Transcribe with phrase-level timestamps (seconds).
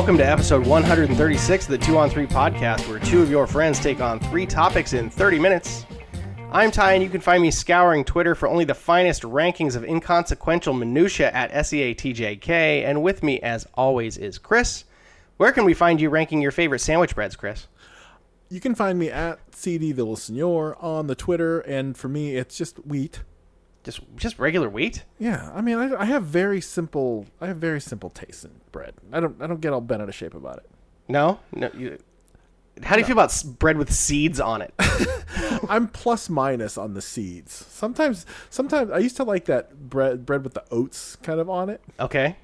[0.00, 3.78] Welcome to episode 136 of the 2 on 3 podcast, where two of your friends
[3.78, 5.84] take on three topics in 30 minutes.
[6.50, 9.84] I'm Ty, and you can find me scouring Twitter for only the finest rankings of
[9.84, 12.48] inconsequential minutia at SEATJK.
[12.82, 14.84] And with me, as always, is Chris.
[15.36, 17.66] Where can we find you ranking your favorite sandwich breads, Chris?
[18.48, 23.20] You can find me at CD on the Twitter, and for me, it's just wheat.
[23.82, 25.04] Just just regular wheat?
[25.18, 27.26] Yeah, I mean, I, I have very simple.
[27.40, 28.94] I have very simple taste in bread.
[29.12, 29.40] I don't.
[29.40, 30.68] I don't get all bent out of shape about it.
[31.08, 31.70] No, no.
[31.76, 31.98] You,
[32.82, 34.72] how do you feel about bread with seeds on it?
[35.68, 37.52] I'm plus minus on the seeds.
[37.70, 41.68] Sometimes, sometimes I used to like that bread bread with the oats kind of on
[41.70, 42.36] it, Okay.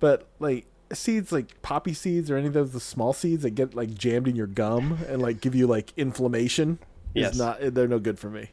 [0.00, 3.74] but like seeds like poppy seeds or any of those the small seeds that get
[3.74, 6.78] like jammed in your gum and like give you like inflammation.
[7.14, 7.32] Yes.
[7.34, 7.58] is not.
[7.60, 8.50] They're no good for me.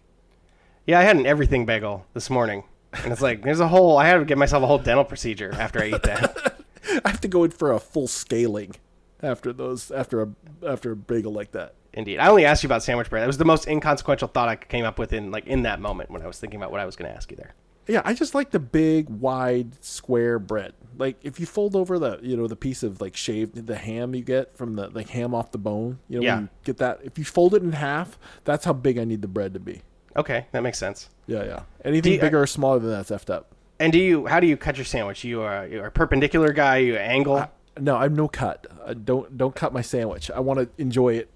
[0.88, 3.98] Yeah, I had an everything bagel this morning, and it's like there's a whole.
[3.98, 6.62] I had to get myself a whole dental procedure after I eat that.
[7.06, 8.76] I have to go in for a full scaling
[9.22, 10.30] after those after a
[10.66, 11.76] after a bagel like that.
[11.94, 13.24] Indeed, I only asked you about sandwich bread.
[13.24, 16.10] It was the most inconsequential thought I came up with in like in that moment
[16.10, 17.54] when I was thinking about what I was going to ask you there.
[17.88, 20.74] Yeah, I just like the big, wide, square bread.
[20.98, 24.14] Like if you fold over the you know the piece of like shaved the ham
[24.16, 26.00] you get from the like ham off the bone.
[26.08, 26.40] You know, Yeah.
[26.42, 27.00] you get that.
[27.04, 29.82] If you fold it in half, that's how big I need the bread to be.
[30.18, 31.10] Okay, that makes sense.
[31.28, 31.60] Yeah, yeah.
[31.86, 33.52] Anything you- bigger or smaller than that's effed up.
[33.80, 34.26] And do you?
[34.26, 35.24] How do you cut your sandwich?
[35.24, 36.78] You are you are a perpendicular guy.
[36.78, 37.46] You angle.
[37.80, 38.66] No, I'm no cut.
[38.86, 40.32] I don't don't cut my sandwich.
[40.32, 41.30] I want to enjoy it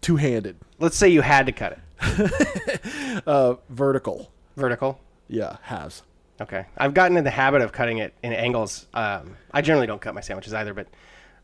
[0.00, 4.30] two handed, Let's say you had to cut it uh, vertical.
[4.56, 5.00] vertical.
[5.28, 6.02] Yeah, has.
[6.40, 8.86] Okay, I've gotten in the habit of cutting it in angles.
[8.94, 10.86] Um, I generally don't cut my sandwiches either, but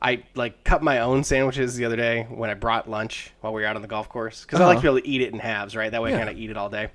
[0.03, 3.63] I like cut my own sandwiches the other day when I brought lunch while we
[3.63, 5.33] were out on the golf course because I like to be able to eat it
[5.33, 5.91] in halves, right?
[5.91, 6.19] That way I Yeah.
[6.19, 6.89] kind of eat it all day.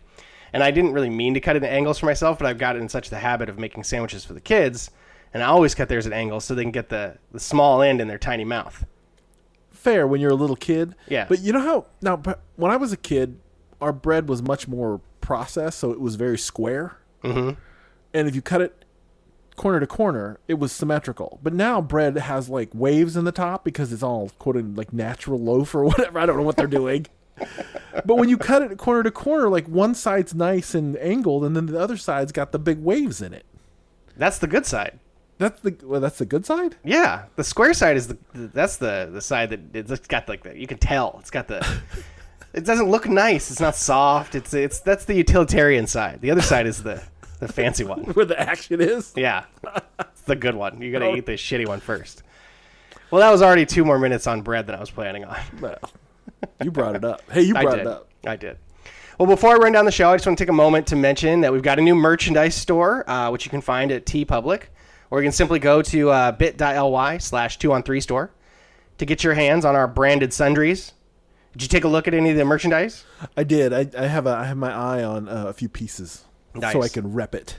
[0.53, 2.81] And I didn't really mean to cut it in angles for myself, but I've gotten
[2.83, 4.89] in such the habit of making sandwiches for the kids,
[5.33, 8.01] and I always cut theirs at angles so they can get the the small end
[8.01, 8.85] in their tiny mouth.
[9.71, 10.93] fair when you're a little kid.
[11.07, 11.25] Yeah.
[11.29, 12.21] But you know how now
[12.57, 13.39] when I was a kid,
[13.79, 16.97] our bread was much more processed, so it was very square.
[17.23, 17.51] Mm-hmm.
[18.13, 18.78] And if you cut it
[19.59, 21.37] corner to corner, it was symmetrical.
[21.43, 25.37] But now bread has like waves in the top because it's all quoted like natural
[25.37, 26.17] loaf or whatever.
[26.17, 27.07] I don't know what they're doing.
[28.05, 31.55] but when you cut it corner to corner, like one side's nice and angled, and
[31.55, 33.45] then the other side's got the big waves in it.
[34.15, 34.97] That's the good side.
[35.39, 36.77] That's the well, that's the good side.
[36.83, 40.57] Yeah, the square side is the that's the the side that it's got like the
[40.57, 41.65] you can tell it's got the
[42.53, 43.51] it doesn't look nice.
[43.51, 44.35] It's not soft.
[44.35, 46.21] It's it's that's the utilitarian side.
[46.21, 47.03] The other side is the
[47.39, 48.03] the fancy one.
[48.13, 49.13] Where the action is.
[49.15, 49.45] Yeah,
[49.99, 50.81] it's the good one.
[50.81, 52.23] You got to eat the shitty one first.
[53.11, 55.37] Well, that was already two more minutes on bread than I was planning on.
[55.61, 55.79] Well,
[56.63, 57.21] you brought it up.
[57.29, 58.07] Hey, you brought it up.
[58.25, 58.57] I did.
[59.17, 60.95] Well, before I run down the show, I just want to take a moment to
[60.95, 64.63] mention that we've got a new merchandise store, uh, which you can find at TeePublic,
[65.09, 68.31] or you can simply go to uh, bit.ly slash two on three store
[68.99, 70.93] to get your hands on our branded sundries.
[71.53, 73.03] Did you take a look at any of the merchandise?
[73.35, 73.73] I did.
[73.73, 76.23] I, I have a I have my eye on uh, a few pieces,
[76.53, 76.73] Nice.
[76.73, 77.57] so I can rep it.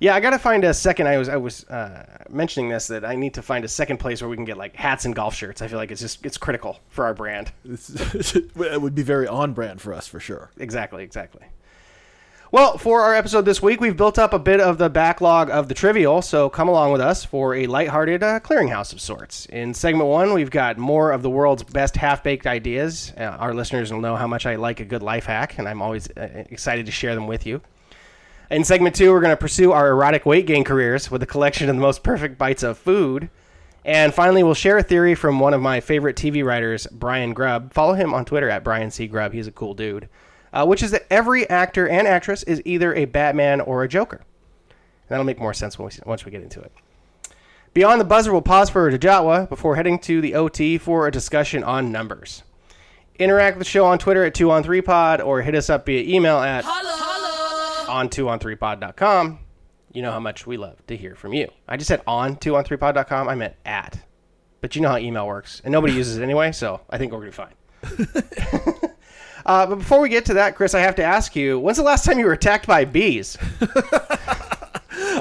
[0.00, 1.06] Yeah, I got to find a second.
[1.06, 4.20] I was I was uh, mentioning this that I need to find a second place
[4.20, 5.62] where we can get like hats and golf shirts.
[5.62, 7.52] I feel like it's just it's critical for our brand.
[7.64, 10.50] It would be very on brand for us for sure.
[10.58, 11.42] Exactly, exactly.
[12.50, 15.68] Well, for our episode this week, we've built up a bit of the backlog of
[15.68, 19.46] the trivial, so come along with us for a lighthearted uh, clearinghouse of sorts.
[19.46, 23.14] In segment one, we've got more of the world's best half baked ideas.
[23.16, 25.80] Uh, our listeners will know how much I like a good life hack, and I'm
[25.80, 27.62] always uh, excited to share them with you.
[28.52, 31.70] In segment two, we're going to pursue our erotic weight gain careers with a collection
[31.70, 33.30] of the most perfect bites of food.
[33.82, 37.72] And finally, we'll share a theory from one of my favorite TV writers, Brian Grubb.
[37.72, 39.06] Follow him on Twitter at Brian C.
[39.06, 39.32] Grubb.
[39.32, 40.06] He's a cool dude.
[40.52, 44.18] Uh, which is that every actor and actress is either a Batman or a Joker.
[44.68, 46.72] And that'll make more sense when we, once we get into it.
[47.72, 51.10] Beyond the buzzer, we'll pause for a Jatwa before heading to the OT for a
[51.10, 52.42] discussion on numbers.
[53.18, 56.66] Interact with the show on Twitter at 2on3pod or hit us up via email at
[57.92, 59.38] on 2on3pod.com.
[59.92, 61.48] You know how much we love to hear from you.
[61.68, 63.28] I just said on 2on3pod.com.
[63.28, 64.00] I meant at.
[64.62, 65.60] But you know how email works.
[65.64, 68.90] And nobody uses it anyway, so I think we're going to be fine.
[69.46, 71.82] uh, but before we get to that, Chris, I have to ask you when's the
[71.82, 73.36] last time you were attacked by bees?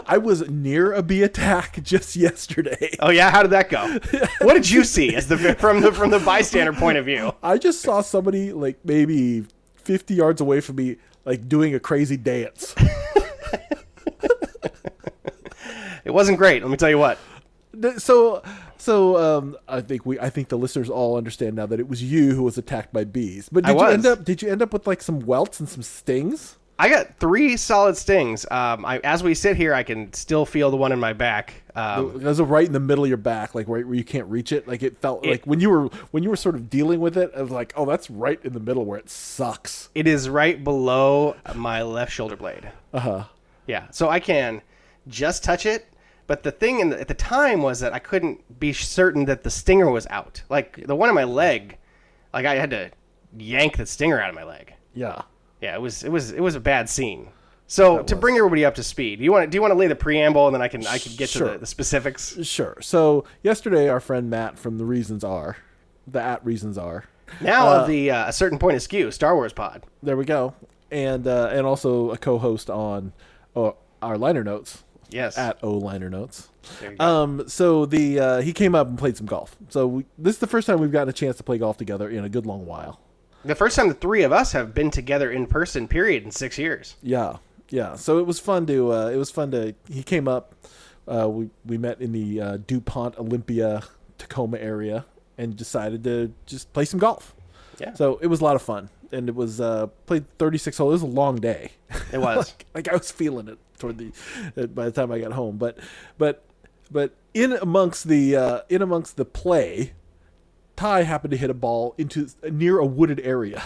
[0.05, 2.95] I was near a bee attack just yesterday.
[2.99, 3.31] Oh, yeah?
[3.31, 3.97] How did that go?
[4.45, 7.33] what did you see as the, from, the, from the bystander point of view?
[7.43, 9.45] I just saw somebody like maybe
[9.75, 12.75] 50 yards away from me, like doing a crazy dance.
[16.03, 17.17] It wasn't great, let me tell you what.
[17.97, 18.43] So,
[18.77, 22.03] so um, I think we, I think the listeners all understand now that it was
[22.03, 23.49] you who was attacked by bees.
[23.49, 24.23] But did you end up?
[24.25, 26.57] Did you end up with like some welts and some stings?
[26.81, 28.43] I got three solid stings.
[28.49, 31.53] Um, I, as we sit here, I can still feel the one in my back.
[31.75, 34.25] Um, It was right in the middle of your back, like right where you can't
[34.25, 34.67] reach it.
[34.67, 37.31] Like it felt like when you were when you were sort of dealing with it,
[37.37, 39.89] I was like, oh, that's right in the middle where it sucks.
[39.93, 42.71] it is right below my left shoulder blade.
[42.91, 43.23] Uh huh.
[43.67, 44.63] Yeah, so I can
[45.07, 45.87] just touch it.
[46.25, 49.43] But the thing in the, at the time was that I couldn't be certain that
[49.43, 50.41] the stinger was out.
[50.49, 51.77] Like the one in my leg,
[52.33, 52.89] like I had to
[53.37, 54.73] yank the stinger out of my leg.
[54.95, 55.21] Yeah.
[55.61, 57.27] Yeah, it was it was it was a bad scene.
[57.67, 59.77] So to bring everybody up to speed, do you want to, do you want to
[59.77, 62.37] lay the preamble and then I can I can get to the, the specifics?
[62.45, 62.75] Sure.
[62.81, 65.55] So yesterday, our friend Matt from the Reasons Are,
[66.05, 67.05] the at Reasons Are,
[67.39, 69.85] Now of the uh, a certain point askew Star Wars pod.
[70.03, 70.53] there we go,
[70.91, 73.13] and uh, and also a co-host on
[73.55, 73.71] uh,
[74.01, 75.37] our liner notes Yes.
[75.37, 76.49] at O liner notes.
[76.81, 77.05] There you go.
[77.05, 79.55] Um, so the uh, he came up and played some golf.
[79.69, 82.09] So we, this is the first time we've gotten a chance to play golf together
[82.09, 82.99] in a good long while.
[83.43, 86.57] The first time the three of us have been together in person, period, in six
[86.57, 86.95] years.
[87.01, 87.37] Yeah,
[87.69, 87.95] yeah.
[87.95, 88.93] So it was fun to.
[88.93, 89.75] Uh, it was fun to.
[89.89, 90.55] He came up.
[91.07, 93.83] Uh, we we met in the uh, Dupont Olympia
[94.17, 95.05] Tacoma area
[95.37, 97.33] and decided to just play some golf.
[97.79, 97.93] Yeah.
[97.93, 100.91] So it was a lot of fun, and it was uh, played 36 holes.
[100.91, 101.71] It was a long day.
[102.13, 102.37] It was.
[102.47, 104.11] like, like I was feeling it toward the
[104.55, 105.57] uh, by the time I got home.
[105.57, 105.79] But
[106.17, 106.43] but
[106.91, 109.93] but in amongst the uh, in amongst the play,
[110.81, 113.61] Ty happened to hit a ball into near a wooded area,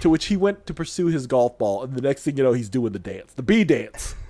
[0.00, 2.52] to which he went to pursue his golf ball, and the next thing you know,
[2.52, 4.14] he's doing the dance, the bee dance.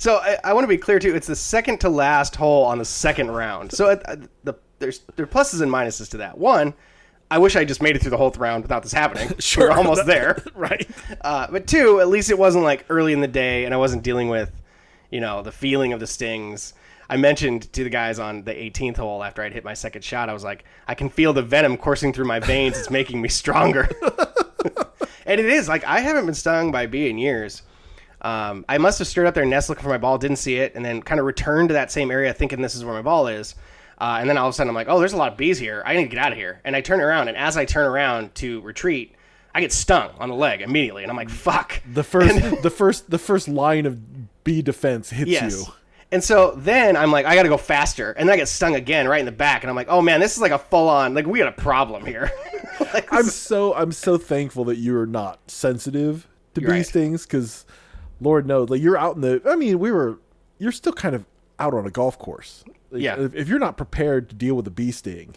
[0.00, 1.16] So I, I want to be clear too.
[1.16, 3.72] It's the second to last hole on the second round.
[3.72, 6.38] So uh, the there's there are pluses and minuses to that.
[6.38, 6.72] One,
[7.32, 9.32] I wish I just made it through the whole round without this happening.
[9.40, 9.70] Sure.
[9.70, 10.40] We're almost there.
[10.54, 10.88] right.
[11.20, 14.04] Uh, but two, at least it wasn't like early in the day, and I wasn't
[14.04, 14.52] dealing with,
[15.10, 16.74] you know, the feeling of the stings.
[17.10, 20.28] I mentioned to the guys on the 18th hole after I'd hit my second shot,
[20.28, 22.78] I was like, I can feel the venom coursing through my veins.
[22.78, 23.88] It's making me stronger.
[25.26, 27.62] and it is like I haven't been stung by a bee in years.
[28.20, 30.74] Um, I must have stirred up their nest looking for my ball, didn't see it,
[30.74, 33.28] and then kind of returned to that same area thinking this is where my ball
[33.28, 33.54] is.
[34.00, 35.58] Uh, and then all of a sudden I'm like, oh, there's a lot of bees
[35.58, 35.82] here.
[35.86, 36.60] I need to get out of here.
[36.64, 39.14] And I turn around, and as I turn around to retreat,
[39.54, 41.80] I get stung on the leg immediately, and I'm like, fuck.
[41.92, 45.66] The first the first the first line of bee defense hits Yes.
[45.66, 45.72] you.
[46.10, 48.74] And so then I'm like, I got to go faster, and then I get stung
[48.74, 50.88] again right in the back, and I'm like, oh man, this is like a full
[50.88, 52.30] on like we got a problem here.
[52.94, 56.86] like, I'm so I'm so thankful that you're not sensitive to bee right.
[56.86, 57.66] stings because,
[58.20, 59.42] Lord knows, like you're out in the.
[59.46, 60.18] I mean, we were.
[60.58, 61.24] You're still kind of
[61.58, 62.64] out on a golf course.
[62.90, 63.20] Like, Yeah.
[63.20, 65.36] If, if you're not prepared to deal with a bee sting,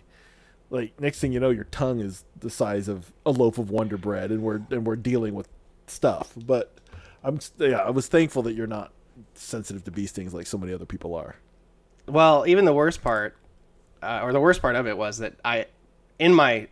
[0.69, 3.97] like next thing you know, your tongue is the size of a loaf of Wonder
[3.97, 5.50] Bread, and we're and we're dealing with
[5.88, 6.31] stuff.
[6.38, 6.79] But
[7.24, 8.94] I'm yeah, I was thankful that you're not
[9.33, 11.35] sensitive to bee stings like so many other people are.
[12.07, 13.37] Well, even the worst part,
[14.01, 15.67] uh, or the worst part of it was that I,
[16.19, 16.67] in my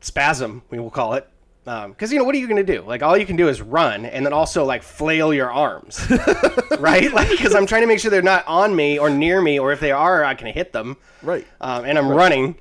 [0.00, 1.28] spasm, we will call it,
[1.64, 2.82] because you know what are you going to do?
[2.82, 6.00] Like all you can do is run, and then also like flail your arms,
[6.78, 7.12] right?
[7.12, 9.72] Like because I'm trying to make sure they're not on me or near me, or
[9.72, 10.96] if they are, I can hit them.
[11.22, 11.46] Right.
[11.60, 12.56] Um, and I'm running,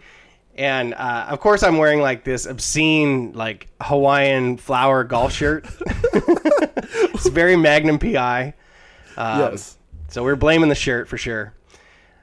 [0.55, 5.65] and uh, of course I'm wearing like this obscene like Hawaiian flower golf shirt.
[6.13, 8.55] it's very Magnum PI.
[9.17, 9.77] Um, yes.
[10.09, 11.53] So we're blaming the shirt for sure.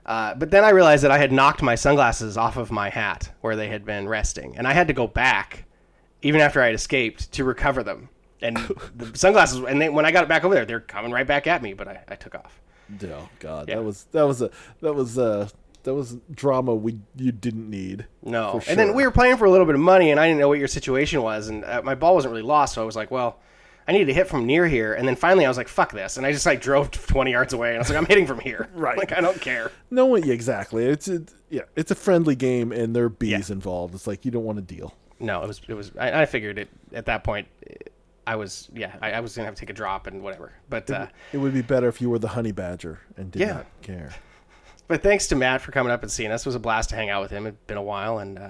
[0.06, 3.30] Uh, but then I realized that I had knocked my sunglasses off of my hat
[3.40, 5.64] where they had been resting, and I had to go back,
[6.22, 8.08] even after I had escaped, to recover them.
[8.42, 8.56] And
[8.96, 11.46] the sunglasses, and they, when I got it back over there, they're coming right back
[11.46, 11.72] at me.
[11.72, 12.60] But I, I took off.
[13.02, 13.76] Oh God, Yeah.
[13.76, 14.50] that was that was a
[14.82, 15.48] that was a
[15.84, 18.06] that was drama we you didn't need.
[18.22, 20.26] No, For and then we were playing for a little bit of money, and I
[20.26, 22.84] didn't know what your situation was, and uh, my ball wasn't really lost, so I
[22.84, 23.38] was like, well.
[23.86, 26.16] I needed to hit from near here, and then finally I was like, "Fuck this!"
[26.16, 28.40] and I just like drove 20 yards away, and I was like, "I'm hitting from
[28.40, 28.96] here." Right.
[28.98, 29.70] Like I don't care.
[29.90, 30.84] No one yeah, exactly.
[30.86, 33.94] It's a, yeah, it's a friendly game and there are bees involved.
[33.94, 34.94] It's like you don't want to deal.
[35.20, 35.92] No, it was it was.
[35.98, 37.46] I, I figured it at that point.
[38.26, 38.96] I was yeah.
[39.02, 40.52] I, I was gonna have to take a drop and whatever.
[40.70, 43.52] But uh, It would be better if you were the honey badger and did Yeah.
[43.52, 44.10] not care.
[44.88, 46.42] but thanks to Matt for coming up and seeing us.
[46.42, 47.46] It was a blast to hang out with him.
[47.46, 48.48] It'd been a while, and uh,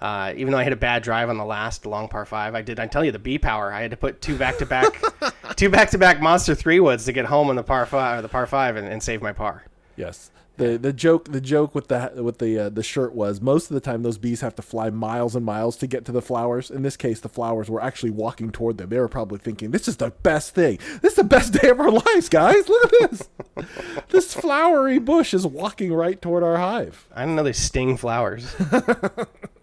[0.00, 2.62] uh, even though I hit a bad drive on the last long par five, I
[2.62, 2.80] did.
[2.80, 3.72] I tell you the B power.
[3.72, 5.00] I had to put two back to back,
[5.56, 8.22] two back to back monster three woods to get home on the par five or
[8.22, 9.64] the par five and, and save my par.
[9.96, 10.30] Yes.
[10.56, 13.74] The the joke the joke with the with the uh, the shirt was most of
[13.74, 16.70] the time those bees have to fly miles and miles to get to the flowers.
[16.70, 18.90] In this case, the flowers were actually walking toward them.
[18.90, 20.78] They were probably thinking, "This is the best thing.
[21.00, 22.68] This is the best day of our lives, guys.
[22.68, 23.28] Look at this.
[24.10, 28.54] this flowery bush is walking right toward our hive." I didn't know they sting flowers.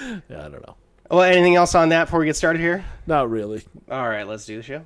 [0.00, 0.76] Yeah, I don't know.
[1.10, 2.84] well, anything else on that before we get started here?
[3.06, 3.62] Not really.
[3.90, 4.84] All right, let's do the show.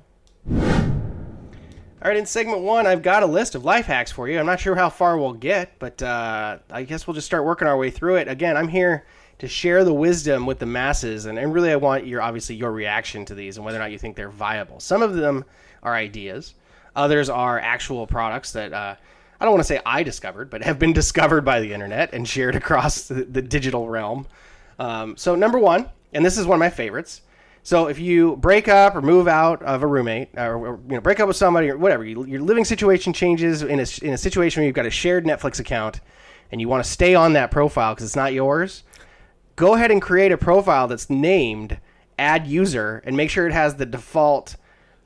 [1.99, 4.39] All right, in segment one, I've got a list of life hacks for you.
[4.39, 7.67] I'm not sure how far we'll get, but uh, I guess we'll just start working
[7.67, 8.27] our way through it.
[8.27, 9.05] Again, I'm here
[9.39, 11.25] to share the wisdom with the masses.
[11.25, 13.91] And, and really, I want your obviously your reaction to these and whether or not
[13.91, 14.79] you think they're viable.
[14.79, 15.43] Some of them
[15.81, 16.53] are ideas,
[16.95, 18.73] others are actual products that.
[18.73, 18.95] Uh,
[19.39, 22.27] I don't want to say I discovered, but have been discovered by the internet and
[22.27, 24.25] shared across the, the digital realm.
[24.79, 27.21] Um, so number one, and this is one of my favorites.
[27.63, 31.01] So if you break up or move out of a roommate, or, or you know
[31.01, 34.17] break up with somebody or whatever, you, your living situation changes in a, in a
[34.17, 35.99] situation where you've got a shared Netflix account,
[36.51, 38.83] and you want to stay on that profile because it's not yours.
[39.57, 41.79] Go ahead and create a profile that's named
[42.17, 44.55] Add User, and make sure it has the default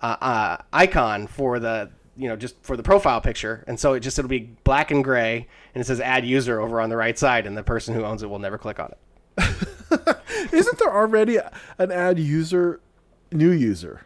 [0.02, 4.02] uh, uh, icon for the you know just for the profile picture and so it
[4.02, 7.18] just it'll be black and gray and it says add user over on the right
[7.18, 8.98] side and the person who owns it will never click on it
[10.52, 11.38] Isn't there already
[11.78, 12.80] an add user,
[13.32, 14.02] new user?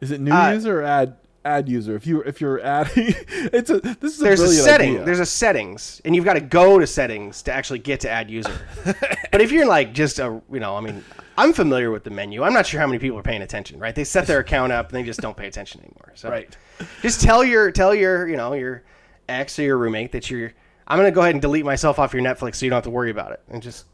[0.00, 1.94] Is it new Uh, user or ad add user?
[1.94, 5.04] If you if you're adding, it's a this is there's a brilliant setting idea.
[5.04, 8.30] there's a settings and you've got to go to settings to actually get to add
[8.30, 8.52] user
[9.30, 11.04] but if you're like just a you know i mean
[11.36, 13.94] i'm familiar with the menu i'm not sure how many people are paying attention right
[13.94, 16.56] they set their account up and they just don't pay attention anymore so Right.
[17.02, 18.82] just tell your tell your you know your
[19.28, 20.52] ex or your roommate that you're
[20.88, 22.84] i'm going to go ahead and delete myself off your netflix so you don't have
[22.84, 23.84] to worry about it and just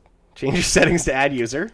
[0.41, 1.71] change your settings to add user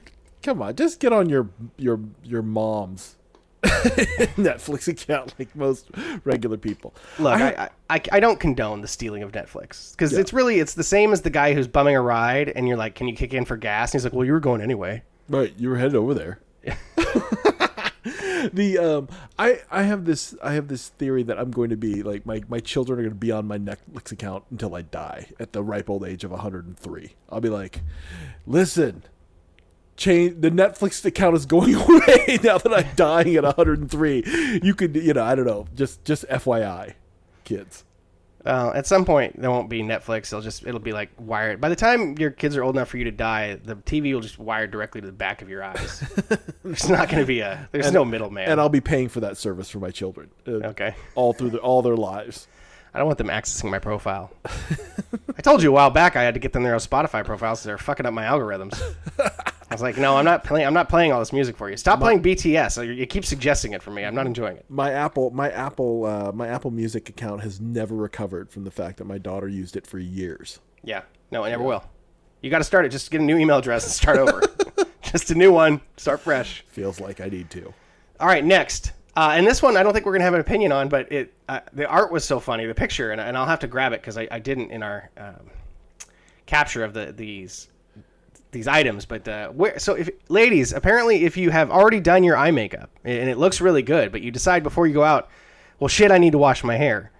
[0.46, 3.16] Come on, just get on your your your mom's
[3.64, 5.90] Netflix account like most
[6.22, 6.94] regular people.
[7.18, 10.74] Look, I- I, I, I, don't condone the stealing of Netflix because it's really it's
[10.74, 13.34] the same as the guy who's bumming a ride and you're like, can you kick
[13.34, 13.90] in for gas?
[13.90, 15.02] And he's like, well, you were going anyway.
[15.28, 16.38] Right, you were headed over there.
[18.52, 22.02] the um, I I have this I have this theory that I'm going to be
[22.02, 25.28] like my my children are going to be on my Netflix account until I die
[25.38, 27.14] at the ripe old age of 103.
[27.30, 27.80] I'll be like,
[28.46, 29.02] listen,
[29.96, 34.60] change the Netflix account is going away now that I'm dying at 103.
[34.62, 36.94] You could you know I don't know just just FYI,
[37.44, 37.84] kids.
[38.46, 40.26] Uh, at some point, there won't be Netflix.
[40.26, 41.60] It'll just it'll be like wired.
[41.60, 44.20] By the time your kids are old enough for you to die, the TV will
[44.20, 46.04] just wire directly to the back of your eyes.
[46.64, 48.48] there's not going to be a there's no middleman.
[48.48, 50.30] And I'll be paying for that service for my children.
[50.46, 50.94] uh, okay.
[51.16, 52.46] All through the, all their lives.
[52.94, 54.30] I don't want them accessing my profile.
[55.36, 57.60] I told you a while back I had to get them their own Spotify profiles.
[57.60, 58.80] So they're fucking up my algorithms.
[59.76, 60.66] I was like, no, I'm not playing.
[60.66, 61.76] I'm not playing all this music for you.
[61.76, 62.96] Stop playing BTS.
[62.96, 64.06] You keep suggesting it for me.
[64.06, 64.64] I'm not enjoying it.
[64.70, 68.96] my Apple my Apple uh, my Apple Music account has never recovered from the fact
[68.96, 70.60] that my daughter used it for years.
[70.82, 71.84] Yeah, no, I never will.
[72.40, 72.88] You got to start it.
[72.88, 74.40] Just get a new email address and start over.
[75.02, 75.82] Just a new one.
[75.98, 76.64] Start fresh.
[76.68, 77.74] Feels like I need to.
[78.18, 78.92] All right, next.
[79.14, 81.34] Uh, and this one, I don't think we're gonna have an opinion on, but it
[81.50, 84.00] uh, the art was so funny, the picture, and, and I'll have to grab it
[84.00, 85.50] because I, I didn't in our um,
[86.46, 87.68] capture of the these
[88.56, 89.04] these items.
[89.04, 92.90] But uh, where, so, if ladies, apparently, if you have already done your eye makeup
[93.04, 95.28] and it looks really good, but you decide before you go out,
[95.78, 97.12] well, shit, I need to wash my hair.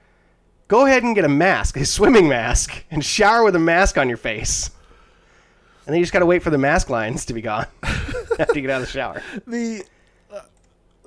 [0.69, 4.09] Go ahead and get a mask, a swimming mask, and shower with a mask on
[4.09, 4.71] your face.
[5.87, 8.55] And then you just got to wait for the mask lines to be gone after
[8.55, 9.23] you get out of the shower.
[9.47, 9.85] The
[10.33, 10.41] uh,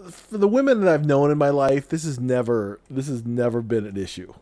[0.09, 3.61] for the women that I've known in my life, this has never this has never
[3.61, 4.33] been an issue.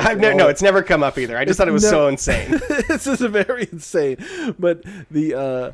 [0.06, 1.36] I've no, no, it's never come up either.
[1.36, 2.60] I just thought it was no- so insane.
[2.88, 4.16] this is very insane,
[4.58, 5.72] but the uh,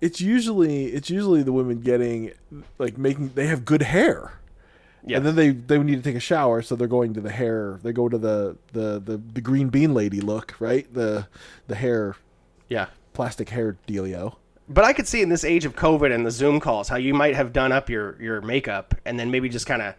[0.00, 2.32] it's usually it's usually the women getting
[2.78, 4.40] like making they have good hair.
[5.06, 5.18] Yeah.
[5.18, 7.78] And then they, they need to take a shower, so they're going to the hair.
[7.82, 10.92] They go to the, the, the, the green bean lady look, right?
[10.94, 11.26] The
[11.66, 12.16] the hair
[12.68, 12.86] yeah.
[13.12, 14.36] plastic hair dealio.
[14.68, 17.12] But I could see in this age of COVID and the Zoom calls how you
[17.12, 19.94] might have done up your, your makeup and then maybe just kind of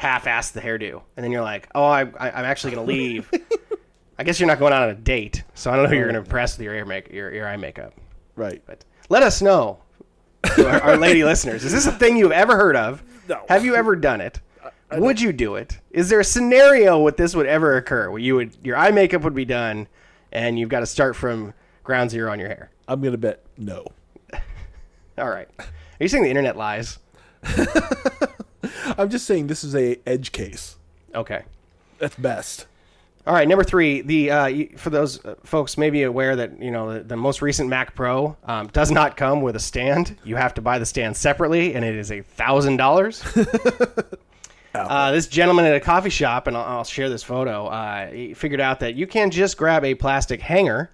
[0.00, 1.02] half-assed the hairdo.
[1.14, 3.30] And then you're like, oh, I, I, I'm actually going to leave.
[4.18, 6.06] I guess you're not going out on a date, so I don't know who you're
[6.06, 7.92] going to impress with your, hair make, your, your eye makeup.
[8.34, 8.62] Right.
[8.64, 9.80] But let us know,
[10.56, 11.66] to our, our lady listeners.
[11.66, 13.02] Is this a thing you've ever heard of?
[13.28, 13.44] No.
[13.50, 14.40] Have you ever done it?
[14.92, 15.78] would you do it?
[15.90, 19.22] Is there a scenario where this would ever occur where you would your eye makeup
[19.22, 19.86] would be done
[20.32, 21.54] and you've got to start from
[21.84, 22.70] ground zero on your hair?
[22.88, 23.86] I'm gonna bet no.
[25.18, 25.48] All right.
[25.58, 25.66] Are
[26.00, 26.98] you saying the internet lies?
[28.98, 30.76] I'm just saying this is a edge case.
[31.14, 31.44] Okay.
[31.98, 32.66] That's best.
[33.26, 34.00] All right, number three.
[34.00, 37.42] The uh, for those uh, folks may be aware that you know the, the most
[37.42, 40.16] recent Mac Pro um, does not come with a stand.
[40.24, 43.22] You have to buy the stand separately, and it is a thousand dollars.
[44.72, 47.66] Uh, this gentleman at a coffee shop, and I'll, I'll share this photo.
[47.66, 50.90] Uh, he figured out that you can just grab a plastic hanger,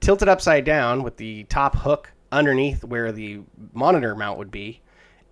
[0.00, 3.40] tilt it upside down with the top hook underneath where the
[3.74, 4.80] monitor mount would be,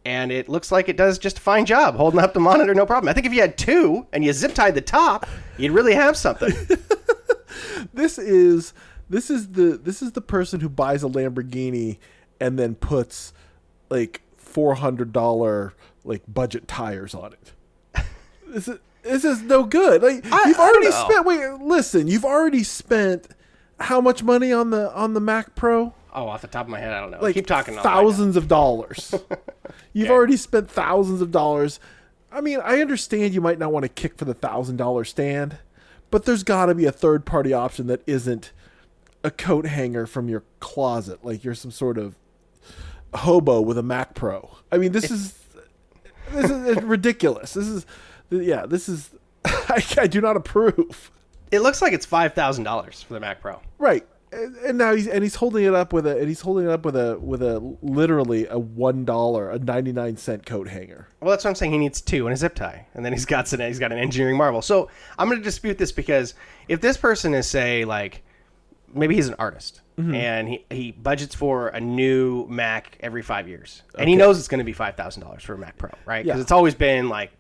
[0.09, 2.87] and it looks like it does just a fine job holding up the monitor, no
[2.87, 3.11] problem.
[3.11, 5.27] I think if you had two and you zip tied the top,
[5.59, 6.51] you'd really have something.
[7.93, 8.73] This is
[9.09, 11.99] this is the this is the person who buys a Lamborghini
[12.41, 13.33] and then puts
[13.89, 15.75] like four hundred dollar
[16.05, 17.53] like budget tires on it.
[18.49, 20.03] This is this is no good.
[20.03, 21.27] Like I- you've already spent.
[21.27, 22.07] Wait, listen.
[22.09, 23.29] You've already spent
[23.81, 25.95] how much money on the on the Mac Pro?
[26.13, 27.19] Oh, off the top of my head, I don't know.
[27.21, 27.77] Like Keep talking.
[27.77, 28.03] I'll find out.
[28.03, 29.15] thousands of dollars.
[29.93, 30.15] You've Okay.
[30.15, 31.81] already spent thousands of dollars.
[32.33, 35.59] I mean, I understand you might not want to kick for the thousand dollar stand,
[36.11, 38.53] but there's got to be a third party option that isn't
[39.25, 42.15] a coat hanger from your closet, like you're some sort of
[43.15, 44.51] hobo with a Mac Pro.
[44.71, 45.39] I mean, this is
[46.33, 47.55] this is ridiculous.
[47.55, 47.87] This is
[48.31, 49.11] yeah, this is
[49.45, 51.11] I, I do not approve.
[51.51, 53.61] It looks like it's five thousand dollars for the Mac Pro.
[53.79, 54.07] Right.
[54.31, 56.71] And, and now he's and he's holding it up with a and he's holding it
[56.71, 61.09] up with a with a literally a one dollar a ninety nine cent coat hanger.
[61.21, 61.73] Well, that's what I'm saying.
[61.73, 64.37] He needs two and a zip tie, and then he's got he's got an engineering
[64.37, 64.61] marvel.
[64.61, 66.35] So I'm going to dispute this because
[66.69, 68.23] if this person is say like
[68.95, 70.15] maybe he's an artist Mm-hmm.
[70.15, 74.47] and he, he budgets for a new Mac every five years, and he knows it's
[74.47, 76.25] going to be five thousand dollars for a Mac Pro, right?
[76.25, 76.43] Because Yeah.
[76.43, 77.33] it's always been like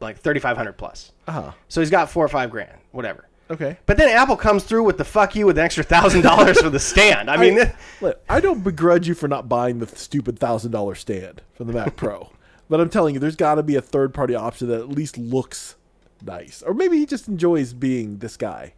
[0.00, 1.12] like thirty five hundred plus.
[1.28, 1.52] Uh huh.
[1.68, 3.28] So he's got four or five grand, whatever.
[3.50, 3.76] Okay.
[3.86, 6.70] But then Apple comes through with the fuck you with an extra thousand dollars for
[6.70, 7.30] the stand.
[7.30, 10.94] I mean, I, look, I don't begrudge you for not buying the stupid thousand dollar
[10.94, 12.30] stand from the Mac Pro,
[12.68, 15.18] but I'm telling you, there's got to be a third party option that at least
[15.18, 15.76] looks
[16.24, 18.74] nice, or maybe he just enjoys being this guy.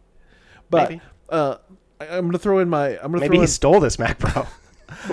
[0.69, 1.01] But Maybe.
[1.29, 1.57] uh,
[2.01, 4.19] I, I'm gonna throw in my I'm gonna maybe throw he in, stole this Mac
[4.19, 4.47] Pro.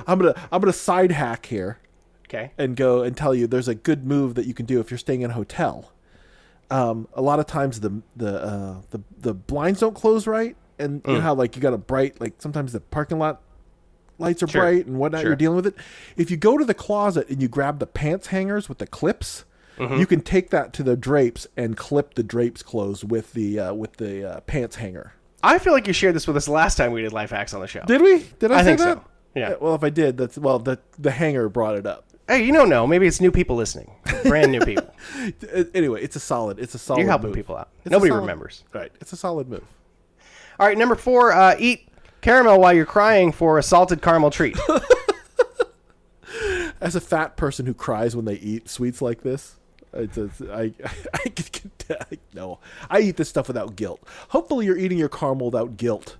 [0.06, 1.78] I'm gonna I'm gonna side hack here.
[2.28, 2.50] Okay.
[2.56, 4.96] and go and tell you there's a good move that you can do if you're
[4.96, 5.92] staying in a hotel.
[6.70, 11.02] Um, a lot of times the the uh, the the blinds don't close right, and
[11.02, 11.08] Mm.
[11.08, 13.42] you know how like you got a bright like sometimes the parking lot
[14.18, 14.62] lights are Sure.
[14.62, 15.20] bright and whatnot.
[15.22, 15.30] Sure.
[15.30, 15.74] You're dealing with it.
[16.16, 19.44] If you go to the closet and you grab the pants hangers with the clips.
[19.78, 19.96] Mm-hmm.
[19.96, 23.72] You can take that to the drapes and clip the drapes closed with the uh,
[23.74, 25.14] with the uh, pants hanger.
[25.42, 27.62] I feel like you shared this with us last time we did life hacks on
[27.62, 27.82] the show.
[27.86, 28.18] Did we?
[28.38, 28.84] Did I, I think so.
[28.84, 29.04] that?
[29.34, 29.54] Yeah.
[29.58, 30.58] Well, if I did, that's well.
[30.58, 32.04] The the hanger brought it up.
[32.28, 32.86] Hey, you don't know.
[32.86, 33.90] Maybe it's new people listening,
[34.24, 34.88] brand new people.
[35.74, 36.58] Anyway, it's a solid.
[36.58, 37.00] It's a solid.
[37.00, 37.36] You're helping move.
[37.36, 37.68] people out.
[37.84, 38.64] It's Nobody solid- remembers.
[38.72, 38.90] Right.
[39.00, 39.64] It's a solid move.
[40.58, 41.32] All right, number four.
[41.32, 41.88] Uh, eat
[42.22, 44.58] caramel while you're crying for a salted caramel treat.
[46.80, 49.56] As a fat person who cries when they eat sweets like this,
[49.92, 50.72] it's, it's, I,
[51.14, 52.58] I, no,
[52.90, 54.00] I eat this stuff without guilt.
[54.30, 56.16] Hopefully, you're eating your caramel without guilt.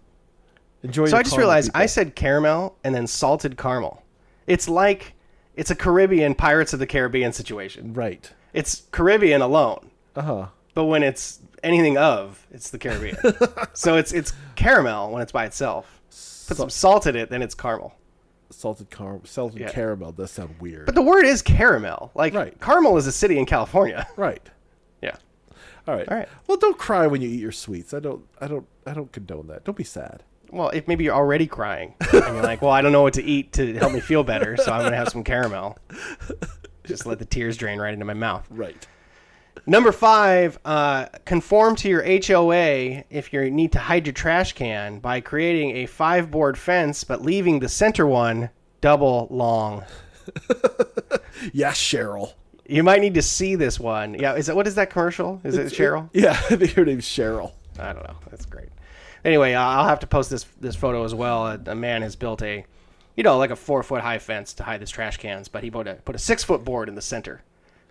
[0.83, 1.07] Enjoy.
[1.07, 1.81] so I just realized people.
[1.81, 4.03] I said caramel and then salted caramel.
[4.47, 5.15] It's like
[5.57, 7.93] it's a Caribbean Pirates of the Caribbean situation.
[7.95, 8.31] right.
[8.53, 10.47] It's Caribbean alone, Uh huh.
[10.75, 13.17] but when it's anything of, it's the Caribbean.
[13.73, 16.01] so it's it's caramel when it's by itself.
[16.49, 17.95] Put some salt in it, then it's caramel.
[18.51, 19.23] Salted caramel.
[19.25, 19.71] Salted Yeah.
[19.71, 20.85] caramel does sound weird.
[20.85, 22.11] But the word is caramel.
[22.15, 22.59] Like Right.
[22.61, 24.07] Carmel is a city in California.
[24.17, 24.47] right.
[25.01, 25.17] Yeah.
[25.89, 26.07] All right.
[26.09, 26.29] All right.
[26.47, 27.95] Well, don't cry when you eat your sweets.
[27.95, 28.27] I don't.
[28.41, 28.67] I don't.
[28.87, 29.65] I don't condone that.
[29.65, 30.23] Don't be sad.
[30.53, 33.23] Well, if maybe you're already crying and you're like, well, I don't know what to
[33.25, 35.79] eat to help me feel better, so I'm gonna have some caramel.
[36.85, 38.47] Just let the tears drain right into my mouth.
[38.51, 38.87] Right.
[39.67, 44.99] Number five, uh, conform to your HOA if you need to hide your trash can
[44.99, 49.85] by creating a five board fence, but leaving the center one double long.
[51.53, 52.35] Yes, Cheryl.
[52.67, 54.15] You might need to see this one.
[54.15, 55.41] Yeah, is it what is that commercial?
[55.43, 56.09] Is it Cheryl?
[56.13, 57.53] Yeah, I think her name's Cheryl.
[57.79, 58.17] I don't know.
[58.31, 58.69] That's great.
[59.25, 61.47] Anyway, I'll have to post this this photo as well.
[61.47, 62.65] A, a man has built a,
[63.17, 65.71] you know, like a four foot high fence to hide his trash cans, but he
[65.71, 67.43] put a put a six foot board in the center.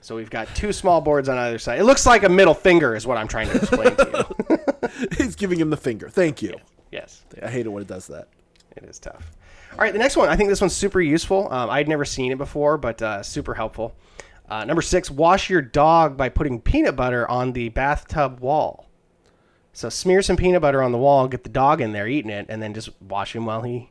[0.02, 1.80] So we've got two small boards on either side.
[1.80, 4.28] It looks like a middle finger, is what I'm trying to explain to
[4.90, 5.08] you.
[5.18, 6.10] He's giving him the finger.
[6.10, 6.56] Thank you.
[6.92, 8.28] yes, I hate it when it does that.
[8.76, 9.32] it is tough.
[9.74, 10.28] All right, the next one.
[10.28, 11.48] I think this one's super useful.
[11.54, 13.96] Um, I'd never seen it before, but uh, super helpful.
[14.50, 18.88] Uh, number six: wash your dog by putting peanut butter on the bathtub wall.
[19.74, 22.46] So smear some peanut butter on the wall, get the dog in there eating it,
[22.50, 23.90] and then just wash him while he.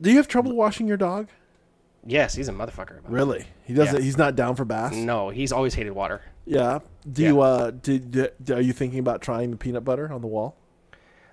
[0.00, 1.28] Do you have trouble washing your dog?
[2.06, 2.98] Yes, he's a motherfucker.
[3.00, 3.46] About Really?
[3.64, 3.96] He doesn't.
[3.96, 4.02] Yeah.
[4.02, 4.96] He's not down for baths.
[4.96, 6.22] No, he's always hated water.
[6.46, 6.78] Yeah.
[7.10, 7.28] Do Yeah.
[7.28, 7.40] you?
[7.40, 7.70] Uh.
[7.72, 10.56] Did, did- Are you thinking about trying the peanut butter on the wall?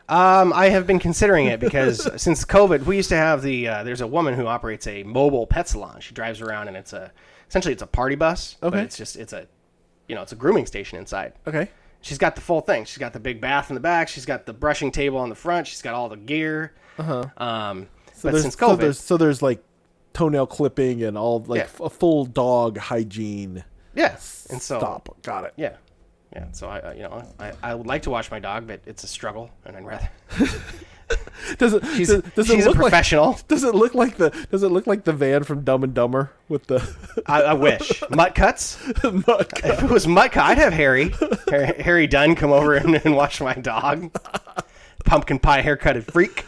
[0.08, 3.67] Um, I have been considering it because since COVID, we used to have the.
[3.67, 5.99] Uh, there's a woman who operates a mobile pet salon.
[6.01, 7.12] She drives around and it's a
[7.49, 9.47] essentially it's a party bus, but it's just it's a,
[10.08, 11.34] you know, it's a grooming station inside.
[11.47, 11.69] Okay.
[12.05, 12.85] She's got the full thing.
[12.85, 14.09] She's got the big bath in the back.
[14.09, 15.65] She's got the brushing table on the front.
[15.65, 16.71] She's got all the gear.
[16.99, 17.23] Uh-huh.
[17.37, 19.63] Um, So but there's, since so COVID, there's so there's like
[20.13, 21.85] toenail clipping and all like Yeah.
[21.85, 23.63] a full dog hygiene.
[23.95, 24.11] yeah,
[24.51, 25.17] and so Stop.
[25.23, 25.53] Got it.
[25.57, 25.77] yeah,
[26.31, 26.45] yeah.
[26.51, 29.03] So I, uh, you know, I, I would like to watch my dog, but it's
[29.03, 30.09] a struggle, and I'd rather.
[31.57, 31.85] Does it?
[31.95, 32.89] She's, does, does she's it a look like?
[32.89, 33.39] professional.
[33.47, 34.31] Does it look like the?
[34.49, 36.81] Does it look like the van from Dumb and Dumber with the?
[37.27, 38.79] I, I wish mutt cuts.
[39.03, 39.65] mud cut?
[39.65, 41.13] If it was mutt cut, I'd have Harry,
[41.49, 44.11] Harry, Harry Dunn, come over and, and watch my dog.
[45.05, 46.45] Pumpkin pie haircutted freak.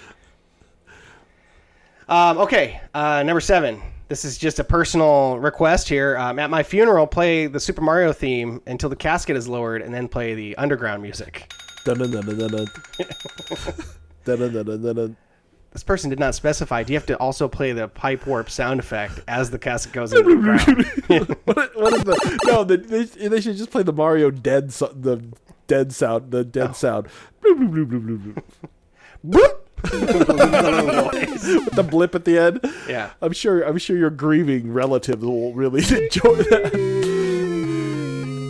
[2.09, 3.81] Um, okay, uh, number seven.
[4.07, 6.17] This is just a personal request here.
[6.17, 9.93] Um, at my funeral, play the Super Mario theme until the casket is lowered, and
[9.93, 11.51] then play the underground music.
[11.83, 12.67] Dun dun dun
[15.71, 16.83] this person did not specify.
[16.83, 20.13] Do you have to also play the pipe warp sound effect as the casket goes
[20.13, 21.37] into the ground?
[21.45, 22.63] what, what is the no?
[22.63, 25.23] The, they, they should just play the Mario dead so, the
[25.67, 26.73] dead sound the dead oh.
[26.73, 27.07] sound.
[29.25, 29.59] Bloop.
[29.83, 32.59] With the blip at the end.
[32.87, 33.11] Yeah.
[33.21, 33.61] I'm sure.
[33.61, 36.73] I'm sure your grieving relatives will really enjoy that.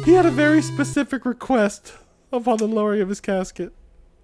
[0.06, 1.94] He had a very specific request
[2.32, 3.74] upon the lowering of his casket.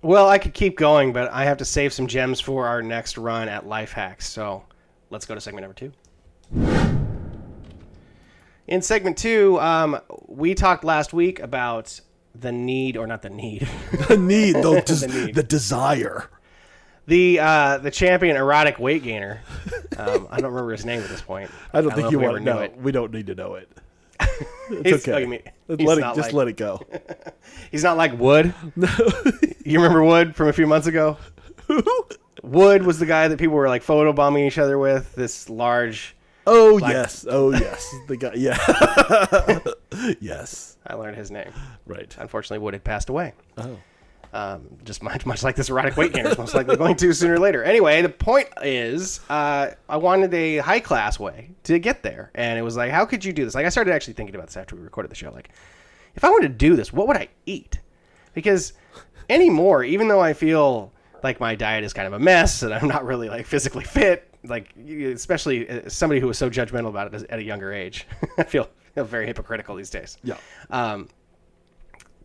[0.04, 3.18] Well, I could keep going, but I have to save some gems for our next
[3.18, 4.28] run at Life Hacks.
[4.28, 4.64] So
[5.10, 5.92] let's go to segment number two.
[8.68, 12.00] In segment two, um, we talked last week about
[12.36, 13.68] the need, or not the need,
[14.10, 15.36] The need, the, des- The need.
[15.36, 16.30] the desire.
[17.08, 19.42] the uh, the champion erotic weight gainer.
[19.96, 21.52] Um, I don't remember his name at this point.
[21.72, 22.60] I don't know think if you want to knew know.
[22.62, 22.76] it.
[22.78, 23.70] We don't need to know it.
[24.70, 25.22] It's okay.
[25.22, 26.82] you mean- Let it, just like- let it go.
[27.72, 28.54] He's not like Wood.
[28.76, 28.88] No.
[29.66, 31.18] you remember Wood from a few months ago?
[32.44, 35.14] Wood was the guy that people were like photobombing each other with.
[35.16, 36.16] This large.
[36.46, 37.26] Oh yes.
[37.30, 37.94] Oh yes.
[38.08, 38.34] The guy.
[38.36, 40.18] Yeah.
[40.20, 40.78] yes.
[40.86, 41.52] I learned his name.
[41.86, 42.14] Right.
[42.20, 43.34] Unfortunately, Wood had passed away.
[43.58, 43.78] Oh.
[44.34, 47.36] Um, just much, much like this erotic weight gainer is most likely going to sooner
[47.36, 47.64] or later.
[47.64, 52.58] Anyway, the point is, uh, I wanted a high class way to get there, and
[52.58, 53.54] it was like, how could you do this?
[53.56, 55.32] Like, I started actually thinking about this after we recorded the show.
[55.32, 55.50] Like,
[56.16, 57.80] if I wanted to do this, what would I eat?
[58.34, 58.74] Because
[59.30, 60.92] anymore, even though I feel
[61.22, 64.28] like my diet is kind of a mess and I'm not really like physically fit,
[64.44, 68.06] like especially somebody who was so judgmental about it at a younger age,
[68.38, 70.36] I feel feel very hypocritical these days Yeah.
[70.70, 71.08] um,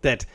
[0.03, 0.27] that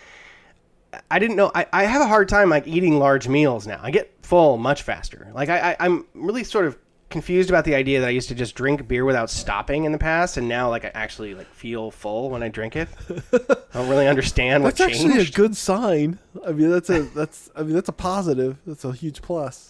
[1.12, 1.52] I didn't know.
[1.56, 3.80] I, I have a hard time like eating large meals now.
[3.84, 5.32] I get full much faster.
[5.34, 6.78] Like I, I, I'm really sort of
[7.10, 10.00] confused about the idea that I used to just drink beer without stopping in the
[10.00, 12.88] past, and now like I actually like feel full when I drink it.
[13.10, 16.18] I don't really understand what That's actually a good sign.
[16.46, 18.58] I mean, that's a that's I mean that's a positive.
[18.66, 19.70] That's a huge plus.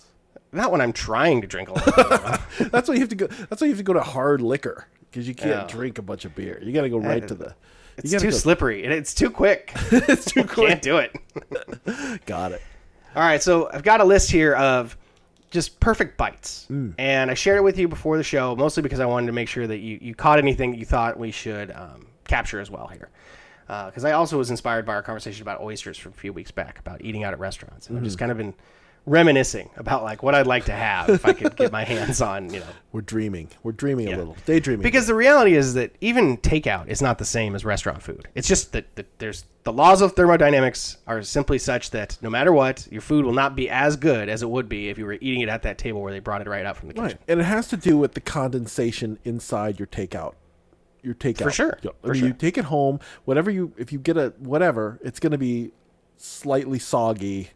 [0.51, 2.41] Not when I'm trying to drink a lot.
[2.71, 3.25] That's why you have to go.
[3.25, 5.67] That's why you have to go to hard liquor because you can't Yeah.
[5.67, 6.59] drink a bunch of beer.
[6.61, 7.55] You got to go right to the.
[7.97, 9.71] It's too gotta slippery and it's too quick.
[9.91, 10.67] it's too quick.
[10.69, 12.25] Can't do it.
[12.25, 12.61] Got it.
[13.15, 14.97] All right, so I've got a list here of
[15.51, 16.95] just perfect bites, Mm.
[16.97, 19.47] and I shared it with you before the show, mostly because I wanted to make
[19.47, 22.87] sure that you, you caught anything that you thought we should um, capture as well
[22.87, 23.09] here.
[23.67, 26.79] Because I also was inspired by our conversation about oysters from a few weeks back
[26.79, 28.05] about eating out at restaurants, and I've Mm-hmm.
[28.07, 28.53] just kind of been
[29.05, 32.53] reminiscing about like what I'd like to have if I could get my hands on,
[32.53, 33.49] you know, We're dreaming.
[33.61, 34.15] We're dreaming Yeah.
[34.15, 34.37] a little.
[34.45, 34.81] Daydreaming.
[34.83, 38.29] because the reality is that even takeout is not the same as restaurant food.
[38.33, 42.53] It's just that, that there's the laws of thermodynamics are simply such that no matter
[42.53, 45.13] what, your food will not be as good as it would be if you were
[45.13, 47.07] eating it at that table where they brought it right out from the kitchen.
[47.07, 50.35] Right, and it has to do with the condensation inside your takeout.
[51.01, 52.27] Your takeout For sure, I for sure.
[52.27, 53.01] You take it home.
[53.25, 55.71] Whatever you, if you get a whatever, it's going to be
[56.17, 57.49] slightly soggy,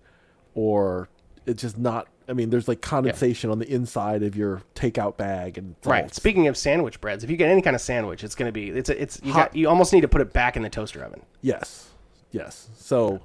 [0.53, 1.07] or
[1.47, 2.07] it's just not.
[2.29, 6.13] I mean, there's like condensation on the inside of your takeout bag, and all- Right.
[6.13, 8.69] Speaking of sandwich breads, if you get any kind of sandwich, it's going to be
[8.69, 9.47] it's a, it's you Hot.
[9.51, 11.21] got you almost need to put it back in the toaster oven.
[11.41, 11.87] Yes,
[12.31, 12.69] yes.
[12.75, 13.21] So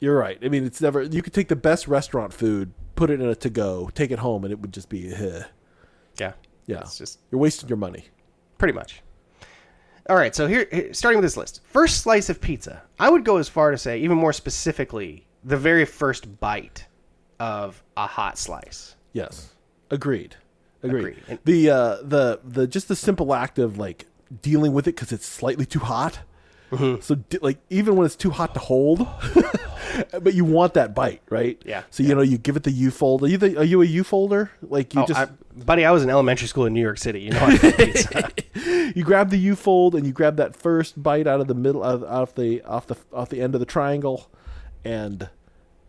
[0.00, 0.38] you're right.
[0.42, 1.02] I mean, it's never.
[1.02, 4.18] You could take the best restaurant food, put it in a to go, take it
[4.18, 5.12] home, and it would just be.
[5.14, 5.42] eh.
[6.18, 6.32] Yeah.
[6.66, 8.04] Yeah, It's just you're wasting your money.
[8.58, 9.02] pretty much.
[10.08, 12.82] All right, so here, here- starting with this list, first slice of pizza.
[12.98, 16.86] I would go as far to say, even more specifically, the very first bite
[17.40, 18.94] of a hot slice.
[19.12, 19.50] Yes,
[19.90, 20.36] agreed.
[20.82, 21.18] Agreed.
[21.26, 21.38] Agreed.
[21.44, 24.06] The uh, the the just the simple act of like
[24.42, 26.20] dealing with it because it's slightly too hot.
[26.70, 27.00] Mm-hmm.
[27.00, 29.06] So like even when it's too hot to hold,
[30.22, 31.60] but you want that bite, right?
[31.64, 33.24] Yeah, So you know you give it the U fold.
[33.24, 34.52] Are you the, are you a U folder?
[34.62, 35.26] Like you Oh, just I,
[35.64, 37.22] buddy, I was in elementary school in New York City.
[37.22, 37.48] You know,
[38.94, 41.82] you grab the U fold and you grab that first bite out of the middle
[41.82, 44.30] of off the off the off the end of the triangle,
[44.84, 45.28] and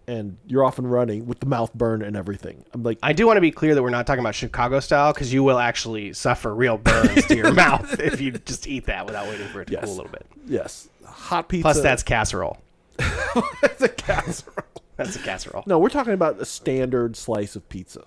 [0.08, 2.66] and you're off and running with the mouth burn and everything.
[2.74, 5.14] I'm like, I do want to be clear that we're not talking about Chicago style
[5.14, 9.06] because you will actually suffer real burns to your mouth if you just eat that
[9.06, 9.86] without waiting for it to Yes.
[9.86, 10.26] cool a little bit.
[10.48, 11.62] yes, hot pizza.
[11.64, 12.58] Plus, that's casserole.
[13.62, 14.66] that's a casserole.
[14.98, 15.64] That's a casserole.
[15.66, 18.04] No, we're talking about a standard slice of pizza.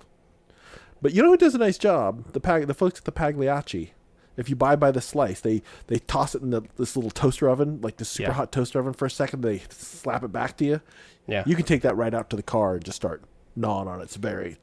[1.01, 2.31] But you know who does a nice job?
[2.33, 3.91] The pag- the folks at the Pagliacci.
[4.37, 7.49] If you buy by the slice, they they toss it in the, this little toaster
[7.49, 8.33] oven, like this super Yeah.
[8.35, 9.41] hot toaster oven for a second.
[9.41, 10.81] They slap it back to you.
[11.27, 11.43] Yeah.
[11.45, 13.23] You can take that right out to the car and just start
[13.55, 14.03] gnawing on it.
[14.03, 14.57] It's very,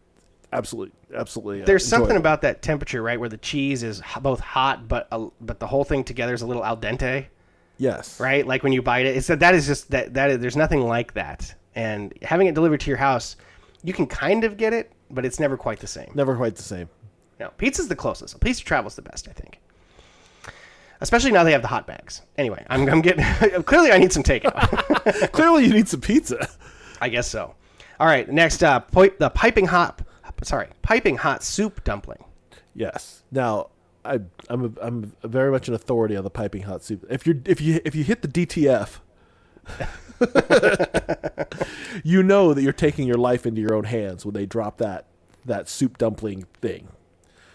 [0.52, 1.62] absolutely, absolutely.
[1.62, 2.20] uh, There's something enjoyable.
[2.20, 5.84] about that temperature, right, where the cheese is both hot, but a, but the whole
[5.84, 7.26] thing together is a little al dente,
[7.78, 8.46] yes, right?
[8.46, 10.82] Like when you bite it, it's that that is just that that is, there's nothing
[10.86, 11.54] like that.
[11.74, 13.36] And having it delivered to your house,
[13.82, 16.12] you can kind of get it, but it's never quite the same.
[16.14, 16.88] Never quite the same.
[17.40, 18.38] No, pizza's the closest.
[18.40, 19.58] Pizza travel's the best, I think.
[21.02, 22.22] Especially now they have the hot bags.
[22.38, 23.24] Anyway, I'm, I'm getting
[23.64, 25.32] clearly I need some takeout.
[25.32, 26.48] Clearly, you need some pizza.
[27.00, 27.56] I guess so.
[27.98, 30.00] All right, next uh, up, po- the piping hot,
[30.42, 32.24] sorry, piping hot soup dumpling.
[32.74, 33.24] Yes.
[33.32, 33.70] Now,
[34.04, 37.04] I, I'm a, I'm a very much an authority on the piping hot soup.
[37.10, 39.00] If you if you if you hit the DTF,
[42.04, 45.06] you know that you're taking your life into your own hands when they drop that
[45.44, 46.88] that soup dumpling thing.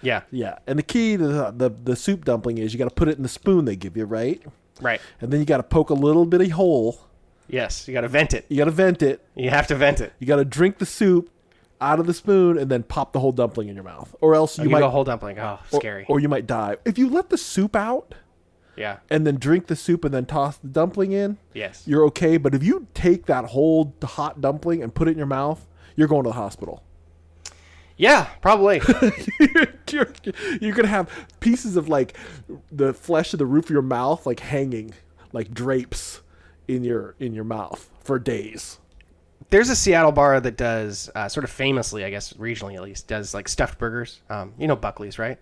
[0.02, 2.94] Yeah, Yeah, and the key to the the, the soup dumpling is you got to
[2.96, 4.42] put it in the spoon they give you, right?
[4.80, 5.02] right.
[5.22, 7.02] And then you got to poke a little bitty hole.
[7.48, 8.46] Yes, you got to vent it.
[8.50, 9.26] You got to vent it.
[9.36, 10.14] You have to vent it.
[10.20, 11.32] You got to drink the soup
[11.80, 14.60] out of the spoon and then pop the whole dumpling in your mouth, or else
[14.60, 15.40] oh, you, You, might go whole dumpling.
[15.40, 16.06] Oh, or- scary.
[16.10, 16.78] or you might die.
[16.86, 18.14] If you let the soup out
[18.76, 18.98] yeah.
[19.10, 21.84] and then drink the soup and then toss the dumpling in, Yes.
[21.86, 22.38] you're okay.
[22.38, 26.08] But if you take that whole hot dumpling and put it in your mouth, you're
[26.08, 26.84] going to the hospital.
[27.98, 28.82] Yeah, probably.
[29.92, 30.08] you're,
[30.62, 32.16] you're have pieces of like
[32.72, 34.94] the flesh of the roof of your mouth like hanging
[35.34, 36.22] like drapes
[36.68, 38.80] in your in your mouth for days.
[39.50, 43.08] There's a Seattle bar that does uh, sort of famously, I guess regionally at least,
[43.08, 44.22] does like stuffed burgers.
[44.30, 45.40] Um, you know Buckley's, right?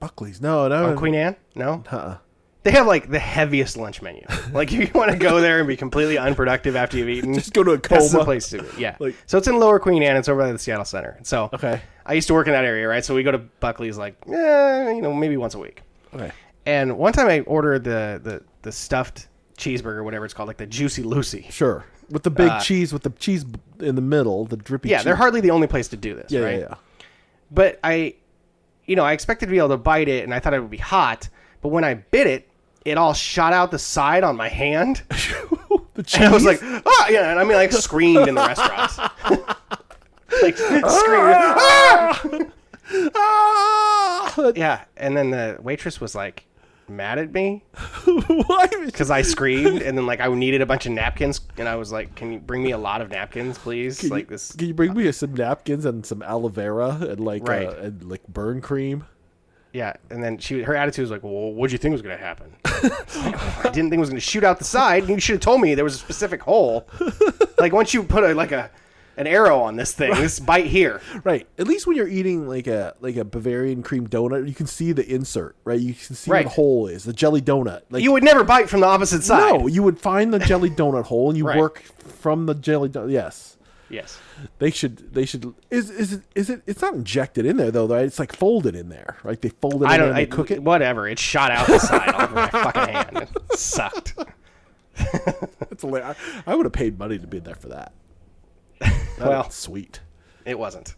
[0.00, 1.36] Buckley's, no, no, On Queen Anne?
[1.54, 1.84] No.
[1.90, 2.18] uh-uh.
[2.62, 4.22] They have like the heaviest lunch menu.
[4.52, 7.54] Like if you want to go there and be completely unproductive after you've eaten, Just
[7.54, 8.68] go to a that's the place to be.
[8.82, 8.96] Yeah.
[9.00, 10.16] Like- so it's in Lower Queen Anne.
[10.16, 11.18] It's over by the Seattle Center.
[11.22, 13.04] So Okay, I used to work in that area, right?
[13.04, 15.82] So we go to Buckley's like, eh, you know, maybe once a week.
[16.14, 16.32] okay.
[16.66, 20.66] And one time I ordered the the the stuffed cheeseburger, whatever it's called, like the
[20.66, 21.46] Juicy Lucy.
[21.50, 21.86] Sure.
[22.10, 23.46] With the big Uh, cheese, with the cheese
[23.78, 24.90] in the middle, the drippy.
[24.90, 25.04] Yeah, cheese.
[25.06, 26.58] they're hardly the only place to do this, Yeah, right?
[26.58, 26.74] yeah, yeah.
[27.50, 28.14] But I,
[28.84, 30.70] you know, I expected to be able to bite it, and I thought it would
[30.70, 31.28] be hot.
[31.62, 32.48] But when I bit it,
[32.84, 35.02] it all shot out the side on my hand,
[35.94, 36.14] the cheese.
[36.20, 37.30] and I was like, ah, yeah.
[37.30, 38.98] And I mean, like screamed in the restaurant,
[40.42, 42.22] like screamed, ah!
[43.14, 44.52] ah!
[44.54, 44.84] yeah.
[44.96, 46.46] And then the waitress was like
[46.88, 47.62] mad at me
[48.46, 48.66] Why?
[48.84, 51.92] because I screamed, and then like I needed a bunch of napkins, and I was
[51.92, 54.52] like, "Can you bring me a lot of napkins, please?" Can like you, this.
[54.52, 57.68] Can you bring me some napkins and some aloe vera and like Right.
[57.68, 59.04] uh, and like burn cream?
[59.72, 62.16] Yeah, and then she her attitude was like, "Well, what do you think was going
[62.18, 65.08] to happen?" I didn't think it was going to shoot out the side.
[65.08, 66.88] You should have told me there was a specific hole.
[67.58, 68.70] like once you put a like a
[69.16, 71.00] an arrow on this thing, this bite here.
[71.24, 71.46] Right.
[71.58, 74.92] At least when you're eating like a like a Bavarian cream donut, you can see
[74.92, 75.78] the insert, right?
[75.78, 76.46] You can see where Right.
[76.46, 77.82] the hole is, the jelly donut.
[77.90, 79.52] Like You would never bite from the opposite side.
[79.60, 81.58] no, you would find the jelly donut hole and you Right.
[81.58, 81.82] work
[82.20, 83.10] from the jelly donut.
[83.12, 83.56] Yes.
[83.90, 84.18] Yes.
[84.60, 87.86] They should they should is is it is it it's not injected in there though,
[87.88, 88.04] right?
[88.04, 89.16] It's like folded in there.
[89.24, 89.40] Right?
[89.40, 90.10] They fold it I don't.
[90.10, 90.62] and I cook it.
[90.62, 91.08] Whatever.
[91.08, 93.28] It shot out the side over my fucking hand.
[93.50, 94.14] It sucked.
[95.70, 96.16] It's hilarious.
[96.46, 97.92] I, I would have paid money to be there for that.
[98.80, 99.50] That Well.
[99.50, 100.00] sweet.
[100.44, 100.94] It wasn't.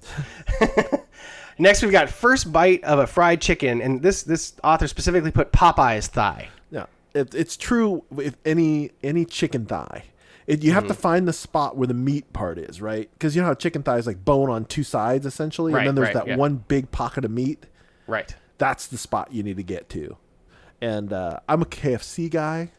[1.59, 5.53] Next, we've got first bite of a fried chicken, and this this author specifically put
[5.53, 6.49] Popeye's thigh.
[6.71, 10.05] Yeah, it, it's true with any any chicken thigh.
[10.47, 10.89] It, you have Mm-hmm.
[10.89, 13.09] to find the spot where the meat part is, right?
[13.13, 15.89] Because you know how chicken thigh is like bone on two sides essentially, Right, and
[15.89, 16.37] then there's right, that yeah.
[16.37, 17.67] one big pocket of meat.
[18.07, 18.35] Right.
[18.59, 20.17] That's the spot you need to get to.
[20.81, 22.73] And uh, I'm a KFC guy.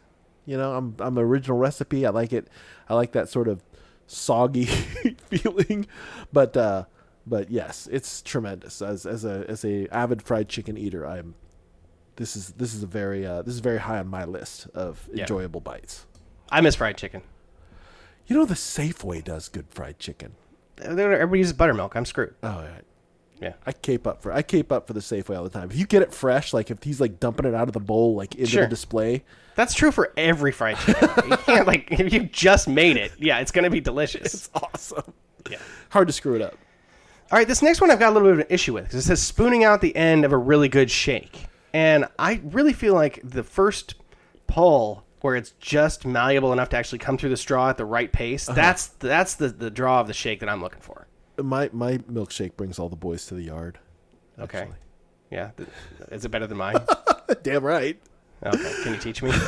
[0.46, 2.06] You know, I'm I'm original recipe.
[2.06, 2.48] I like it.
[2.90, 3.64] I like that sort of
[4.08, 4.66] soggy
[5.30, 5.88] feeling.
[6.34, 6.84] But uh,
[7.26, 8.82] but yes, it's tremendous.
[8.82, 11.36] As as a as a avid fried chicken eater, I'm.
[12.18, 15.08] This is this is a very uh, this is very high on my list of
[15.14, 15.22] Yeah.
[15.22, 16.06] enjoyable bites.
[16.52, 17.22] I miss fried chicken.
[18.28, 20.34] You know, the Safeway does good fried chicken.
[20.82, 21.96] Everybody uses buttermilk.
[21.96, 22.34] I'm screwed.
[22.44, 22.80] Oh, yeah.
[23.42, 23.54] Yeah.
[23.66, 25.70] I cape up for I cape up for the Safeway all the time.
[25.70, 28.16] If you get it fresh, like if he's like dumping it out of the bowl,
[28.16, 28.64] like into Sure.
[28.64, 29.24] the display,
[29.56, 31.30] That's true for every fried chicken.
[31.30, 33.12] you can't like if you just made it.
[33.20, 34.34] Yeah, it's gonna be delicious.
[34.34, 35.14] it's awesome.
[35.52, 35.58] Yeah.
[35.90, 36.58] Hard to screw it up.
[37.32, 39.00] All right, this next one I've got a little bit of an issue with because
[39.00, 42.94] it says spooning out the end of a really good shake, and I really feel
[42.94, 43.96] like the first
[44.48, 48.12] pull where it's just malleable enough to actually come through the straw at the right
[48.12, 48.46] pace.
[48.46, 51.08] That's that's the the draw of the shake that I'm looking for.
[51.42, 53.80] My my milkshake brings all the boys to the yard.
[54.38, 54.68] Okay.
[55.32, 55.52] Yeah.
[56.12, 56.76] Is it better than mine?
[57.42, 57.98] Damn right.
[58.46, 58.84] Okay.
[58.84, 59.32] Can you teach me?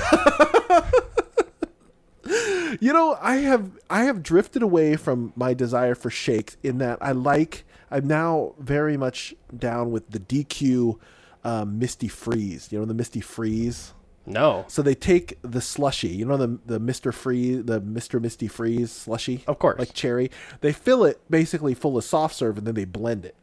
[2.82, 6.98] You know, I have I have drifted away from my desire for shakes in that
[7.02, 11.00] I like I'm now very much down with the DQ
[11.44, 12.72] um, Misty Freeze.
[12.72, 13.94] You know the Misty Freeze.
[14.26, 14.66] No.
[14.68, 18.92] So they take the slushy, you know the the Mister Freeze, the Mister Misty Freeze
[18.92, 19.78] slushy, Of course.
[19.80, 20.32] like cherry.
[20.62, 23.36] They fill it basically full of soft serve and then they blend it.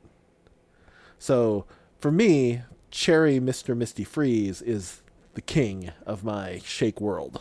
[1.18, 1.66] So
[2.00, 5.02] for me, cherry Mister Misty Freeze is
[5.34, 7.40] the king of my shake world.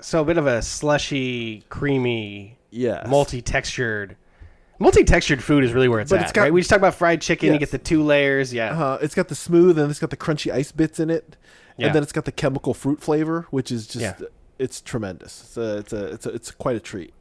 [0.00, 4.16] So a bit of a slushy, creamy, yeah, multi-textured.
[4.78, 6.52] Multi-textured food is really where it's But at, it's got- right?
[6.54, 7.52] We just talk about fried chicken.
[7.52, 8.54] You get the two layers.
[8.54, 8.72] Yeah.
[8.82, 11.36] Uh, it's got the smooth and it's got the crunchy ice bits in it,
[11.80, 11.86] Yeah.
[11.86, 14.26] and then it's got the chemical fruit flavor, which is just Yeah.
[14.58, 15.42] it's tremendous.
[15.42, 17.14] It's a, it's a it's a, it's quite a treat.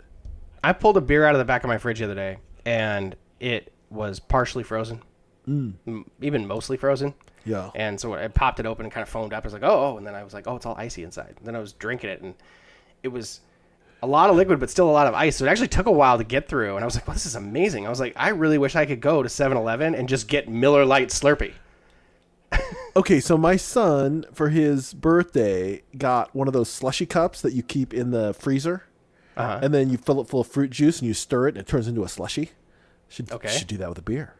[0.63, 3.15] I pulled a beer out of the back of my fridge the other day, and
[3.39, 5.01] it was partially frozen,
[5.47, 6.03] mm.
[6.21, 7.13] even mostly frozen.
[7.45, 7.71] Yeah.
[7.75, 9.43] And so I popped it open and kind of foamed up.
[9.43, 11.35] I was like, oh, oh, and then I was like, oh, it's all icy inside.
[11.37, 12.35] And then I was drinking it, and
[13.01, 13.39] it was
[14.03, 15.37] a lot of liquid, but still a lot of ice.
[15.37, 16.75] So it actually took a while to get through.
[16.75, 17.85] And I was like, well, this is amazing.
[17.85, 20.47] I was like, I really wish I could go to 7 Eleven and just get
[20.49, 21.53] Miller Lite Slurpee.
[22.95, 27.63] Okay, so my son for his birthday got one of those slushy cups that you
[27.63, 28.83] keep in the freezer,
[29.37, 29.59] Uh-huh.
[29.61, 31.67] and then you fill it full of fruit juice and you stir it and it
[31.67, 32.51] turns into a slushy.
[33.07, 33.47] Should Okay.
[33.47, 34.33] should do that with a beer.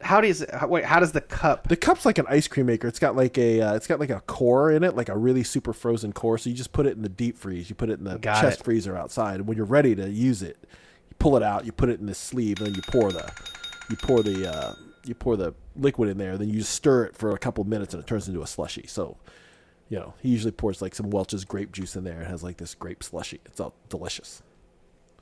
[0.00, 0.84] How does how, wait?
[0.84, 1.68] How does the cup?
[1.68, 2.86] The cup's like an ice cream maker.
[2.86, 5.42] It's got like a uh, it's got like a core in it, like a really
[5.42, 6.36] super frozen core.
[6.38, 7.68] So you just put it in the deep freeze.
[7.70, 8.64] You put it in the Got chest it.
[8.64, 11.64] freezer outside, and when you're ready to use it, you pull it out.
[11.64, 13.28] You put it in the sleeve, and then you pour the
[13.90, 14.74] you pour the uh,
[15.08, 16.36] you pour the liquid in there.
[16.36, 18.86] Then you just stir it for a couple minutes, and it turns into a slushy.
[18.86, 19.16] So
[19.88, 22.18] you know he usually pours like some Welch's grape juice in there.
[22.18, 23.40] and has like this grape slushy.
[23.46, 24.42] It's all delicious.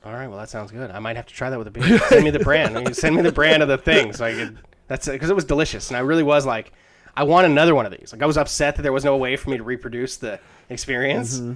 [0.04, 0.90] All right, well that sounds good.
[0.90, 1.98] I might have to try that with a beer.
[2.08, 2.88] Send me the brand.
[2.88, 4.58] You Send me the brand of the thing so I could.
[4.88, 6.72] That's because it was delicious, and I really was like,
[7.16, 8.12] I want another one of these.
[8.12, 11.38] Like I was upset that there was no way for me to reproduce the experience,
[11.38, 11.54] mm-hmm.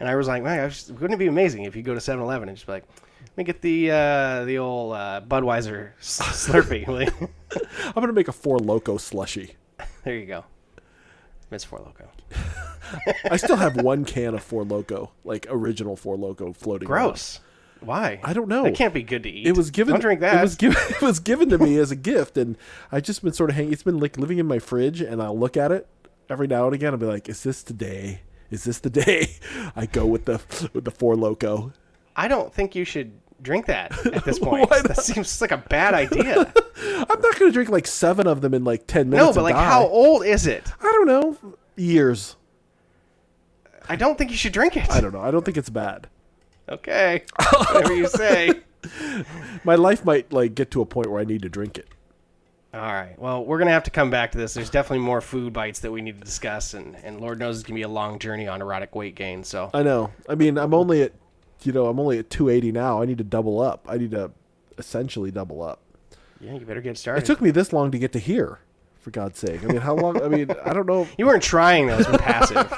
[0.00, 2.00] and I was like, man, I just, wouldn't it be amazing if you go to
[2.00, 2.84] 7-Eleven and just be like,
[3.34, 6.86] let me get the uh, the old uh, Budweiser Slurpee.
[7.86, 9.56] I'm gonna make a Four Loko slushy.
[10.04, 10.44] there you go.
[11.50, 12.08] Miss Four Loko.
[13.28, 16.88] I still have one can of Four Loko, like original Four Loko, floating.
[16.88, 17.08] around.
[17.08, 17.40] Gross.
[17.80, 18.20] Why?
[18.22, 18.64] I don't know.
[18.64, 19.46] It can't be good to eat.
[19.46, 19.94] It was given.
[19.94, 20.38] Don't drink that.
[20.38, 20.80] It was given.
[20.90, 22.56] It was given to me as a gift, and
[22.92, 23.72] I've just been sort of hanging.
[23.72, 25.88] It's been like living in my fridge, and I'll look at it
[26.30, 26.92] every now and again.
[26.92, 28.20] I'll be like, "Is this today?
[28.50, 29.36] Is this the day?"
[29.76, 30.40] I go with the
[30.72, 31.72] with the Four Loko.
[32.16, 33.12] I don't think you should
[33.44, 34.68] drink that at this point.
[34.68, 36.52] That seems like a bad idea.
[36.82, 39.28] I'm not going to drink like seven of them in like ten minutes.
[39.28, 39.64] no, but like, die.
[39.64, 40.72] how old is it?
[40.80, 41.54] I don't know.
[41.76, 42.36] Years.
[43.88, 44.90] I don't think you should drink it.
[44.90, 45.20] I don't know.
[45.20, 46.08] I don't think it's bad.
[46.68, 47.22] Okay,
[47.68, 48.60] whatever you say.
[49.64, 51.88] My life might like get to a point where I need to drink it.
[52.72, 53.18] All right.
[53.18, 54.54] Well, we're gonna have to come back to this.
[54.54, 57.66] There's definitely more food bites that we need to discuss, and and Lord knows it's
[57.68, 59.44] gonna be a long journey on erotic weight gain.
[59.44, 60.10] So I know.
[60.28, 61.12] I mean, I'm only at,
[61.66, 63.00] you know, I'm only at 280 now.
[63.02, 63.86] I need to double up.
[63.88, 64.30] I need to
[64.78, 65.80] essentially double up.
[66.40, 67.22] yeah, you better get started.
[67.22, 68.58] It took me this long to get to here,
[69.00, 69.62] for God's sake.
[69.62, 70.22] I mean, how long?
[70.22, 71.06] I mean, I don't know.
[71.18, 72.72] you weren't trying those with passive.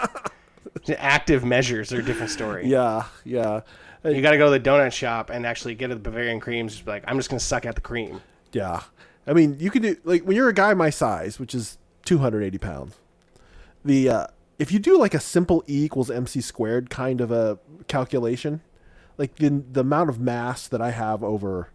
[0.99, 2.66] Active measures are a different story.
[2.68, 3.62] Yeah, yeah,
[4.05, 6.75] You got to go to the donut shop and actually get the Bavarian creams.
[6.75, 8.20] Just be like, I'm just gonna suck out the cream.
[8.53, 8.83] yeah.
[9.29, 12.59] I mean, you can do like when you're a guy my size, which is 280
[12.59, 12.94] pounds.
[13.85, 14.27] The uh,
[14.61, 18.61] if you do like a simple E equals MC squared kind of a calculation,
[19.18, 21.70] like the the amount of mass that I have over,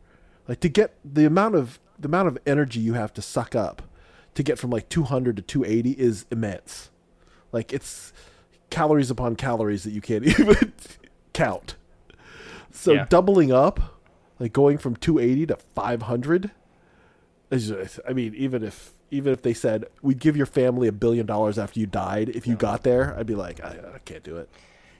[0.47, 3.81] like to get the amount of the amount of energy you have to suck up
[4.33, 6.89] to get from like 200 to 280 is immense.
[7.51, 8.13] Like it's
[8.69, 10.73] calories upon calories that you can't even
[11.33, 11.75] count.
[12.71, 13.05] So Yeah.
[13.09, 13.99] doubling up,
[14.39, 16.51] like going from 280 to 500,
[17.51, 20.91] is just, I mean, even if even if they said we'd give your family a
[20.93, 24.23] billion dollars after you died, if you got there, I'd be like, I, I can't
[24.23, 24.49] do it.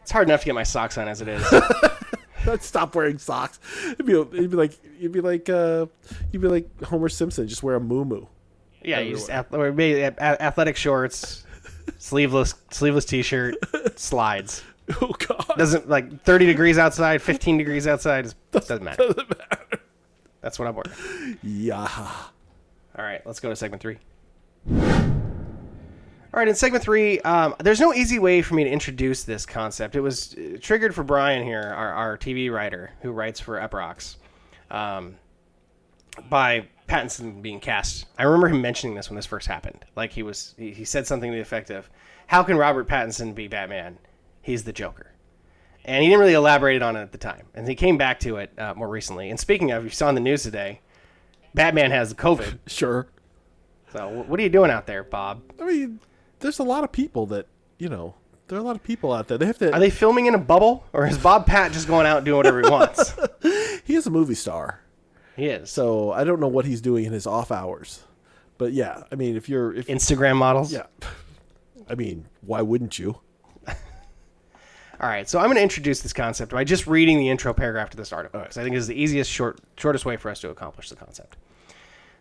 [0.01, 1.41] It's hard enough to get my socks on as it is.
[2.51, 3.59] I'd stop wearing socks.
[3.91, 5.87] It'd be, it'd be like you'd be like uh,
[6.31, 8.27] you'd be like Homer Simpson, just wear a muumuu.
[8.83, 11.45] Yeah, you just ath- or maybe athletic shorts,
[11.99, 13.55] sleeveless sleeveless t-shirt,
[13.99, 14.63] slides.
[15.01, 15.53] Oh God!
[15.57, 18.25] Doesn't like 30 degrees outside, 15 degrees outside.
[18.25, 19.13] is- Doesn't matter.
[20.41, 21.37] That's what I'm wearing.
[21.43, 21.87] Yeah.
[22.97, 23.99] All right, let's go to segment three.
[26.33, 29.45] All right, in segment three, um, there's no easy way for me to introduce this
[29.45, 29.97] concept.
[29.97, 34.15] It was uh, triggered for Brian here, our, our TV writer who writes for Uproxx,
[34.69, 35.17] um,
[36.29, 38.05] by Pattinson being cast.
[38.17, 39.83] I remember him mentioning this when this first happened.
[39.97, 41.89] Like he was, he, he said something to the effect of,
[42.27, 43.97] "How can Robert Pattinson be Batman?
[44.41, 45.11] He's the Joker."
[45.83, 47.47] And he didn't really elaborate on it at the time.
[47.55, 49.31] And he came back to it uh, more recently.
[49.31, 50.79] And speaking of, you saw in the news today,
[51.53, 52.59] Batman has COVID.
[52.67, 53.07] Sure.
[53.91, 55.41] So what are you doing out there, Bob?
[55.59, 55.99] I mean,
[56.41, 58.15] there's a lot of people that you know.
[58.47, 59.37] There are a lot of people out there.
[59.37, 59.71] They have to.
[59.71, 62.37] Are they filming in a bubble, or is Bob Pat just going out and doing
[62.37, 63.13] whatever he wants?
[63.85, 64.81] he is a movie star,
[65.37, 65.71] he is.
[65.71, 68.03] so I don't know what he's doing in his off hours.
[68.57, 70.71] But yeah, I mean, if you're if Instagram models.
[70.73, 70.87] yeah,
[71.89, 73.19] I mean, why wouldn't you?
[73.67, 77.89] All right, so I'm going to introduce this concept by just reading the intro paragraph
[77.91, 80.41] to this article because I think this is the easiest, short, shortest way for us
[80.41, 81.37] to accomplish the concept.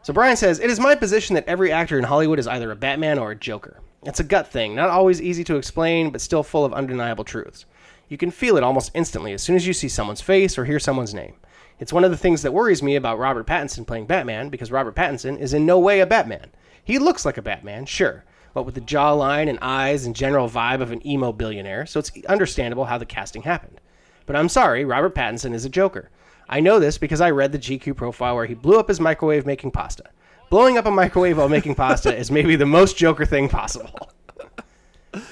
[0.02, 2.76] So Brian says, "It is my position that every actor in Hollywood is either a
[2.76, 3.80] Batman or a Joker.
[4.03, 7.66] It's a gut thing, not always easy to explain, but still full of undeniable truths.
[8.09, 10.80] You can feel it almost instantly as soon as you see someone's face or hear
[10.80, 11.34] someone's name.
[11.78, 14.94] It's one of the things that worries me about Robert Pattinson playing Batman because Robert
[14.94, 16.51] Pattinson is in no way a Batman.
[16.82, 18.24] He looks like a Batman, sure,
[18.55, 22.11] but with the jawline and eyes and general vibe of an emo billionaire, so it's
[22.26, 23.80] understandable how the casting happened.
[24.24, 26.11] But I'm sorry, Robert Pattinson is a Joker.
[26.48, 29.44] I know this because I read the GQ profile where he blew up his microwave
[29.44, 30.05] making pasta.
[30.51, 34.11] Blowing up a microwave while making pasta is maybe the most Joker thing possible.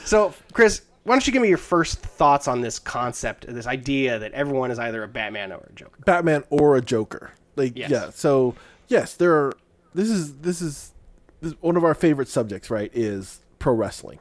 [0.05, 4.19] so, Chris, why don't you give me your first thoughts on this concept, this idea
[4.19, 5.99] that everyone is either a Batman or a Joker?
[6.05, 7.33] Batman or a Joker.
[7.57, 7.91] Like Yes.
[7.91, 8.11] yeah.
[8.11, 8.55] So
[8.89, 9.53] yes, there are.
[9.95, 10.93] This is this is
[11.41, 12.91] this, one of our favorite subjects, right?
[12.95, 14.21] Is pro wrestling.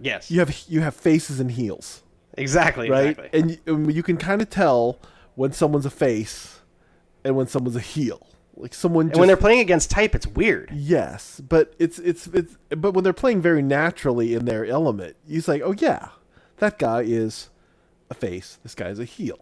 [0.00, 0.30] Yes.
[0.30, 2.02] You have you have faces and heels,
[2.34, 2.88] Exactly.
[2.88, 3.10] right?
[3.18, 3.38] Exactly.
[3.40, 4.98] And you, and you can kind of tell
[5.34, 6.60] when someone's a face
[7.24, 8.26] and when someone's a heel.
[8.56, 10.70] Like someone and just when they're playing against type, it's weird.
[10.72, 15.46] Yes, but it's it's it's but when they're playing very naturally in their element, he's
[15.48, 16.08] like, oh yeah,
[16.58, 17.50] that guy is
[18.10, 18.58] a face.
[18.62, 19.38] This guy is a heel.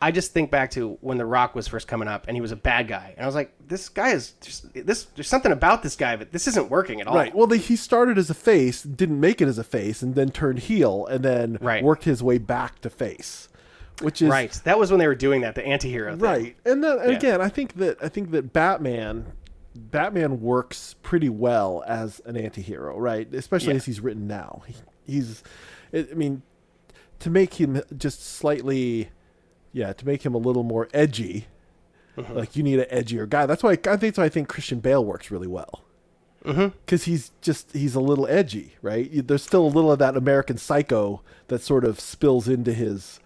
[0.00, 2.52] I just think back to when The Rock was first coming up and he was
[2.52, 3.14] a bad guy.
[3.16, 6.30] And I was like, this guy is just, this, there's something about this guy, but
[6.30, 7.16] this isn't working at all.
[7.16, 7.34] Right.
[7.34, 10.30] Well, they, he started as a face, didn't make it as a face, and then
[10.30, 11.82] turned heel, and then Right.
[11.82, 13.48] worked his way back to face,
[14.00, 14.52] which is Right.
[14.64, 16.20] That was when they were doing that, the anti-hero thing.
[16.20, 16.56] right.
[16.64, 17.16] And, then, and Yeah.
[17.18, 19.26] again, I think that I think that Batman,
[19.74, 23.32] Batman works pretty well as an anti-hero, right?
[23.34, 23.76] Especially Yeah.
[23.76, 24.62] as he's written now.
[24.66, 24.74] He,
[25.06, 25.42] he's,
[25.92, 26.42] I I mean,
[27.20, 29.10] to make him just slightly,
[29.72, 31.46] yeah, to make him a little more edgy.
[32.16, 32.34] Mm-hmm.
[32.36, 33.46] Like you need an edgier guy.
[33.46, 35.84] That's why I think that's why I think Christian Bale works really well
[36.44, 36.68] Mm-hmm.
[36.84, 39.10] because he's just he's a little edgy, right?
[39.26, 43.20] There's still a little of that American Psycho that sort of spills into his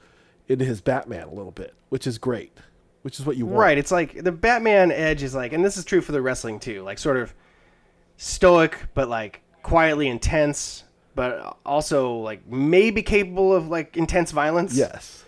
[0.48, 2.56] into his Batman a little bit, which is great,
[3.02, 3.58] which is what you want.
[3.58, 3.78] Right.
[3.78, 6.82] It's like the Batman edge is like, and this is true for the wrestling too,
[6.82, 7.34] like sort of
[8.16, 10.84] stoic, but like quietly intense,
[11.14, 14.76] but also like maybe capable of like intense violence.
[14.76, 15.24] Yes.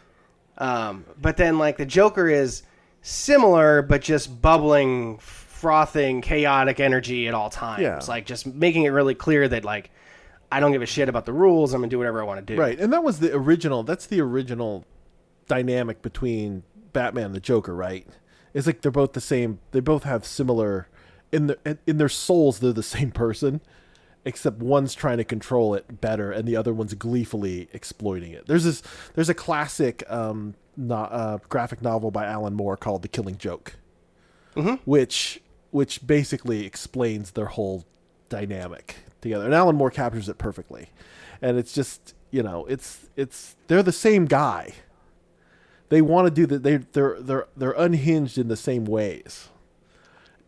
[0.59, 2.63] Um, but then like the Joker is
[3.03, 7.83] similar, but just bubbling, frothing, chaotic energy at all times.
[7.83, 8.01] Yeah.
[8.07, 9.91] Like just making it really clear that like
[10.53, 11.75] I don't give a shit about the rules.
[11.75, 12.61] I'm gonna do whatever I want to do.
[12.61, 12.79] Right.
[12.79, 13.83] And that was the original.
[13.83, 14.85] That's the original
[15.47, 18.07] dynamic between Batman and the Joker, right?
[18.53, 19.59] It's like they're both the same.
[19.73, 20.89] They both have similar
[21.33, 22.61] in their in their souls.
[22.61, 23.61] They're the same person,
[24.25, 28.47] except one's trying to control it better, and the other one's gleefully exploiting it.
[28.47, 28.83] There's this.
[29.15, 33.75] There's a classic um, no, uh, graphic novel by Alan Moore called The Killing Joke,
[34.85, 35.41] which
[35.71, 37.85] which basically explains their whole
[38.29, 39.45] dynamic together.
[39.45, 40.91] And Alan Moore captures it perfectly.
[41.43, 44.73] And it's just you know, it's it's they're the same guy.
[45.89, 46.63] They want to do that.
[46.63, 49.49] They they're they're they're unhinged in the same ways.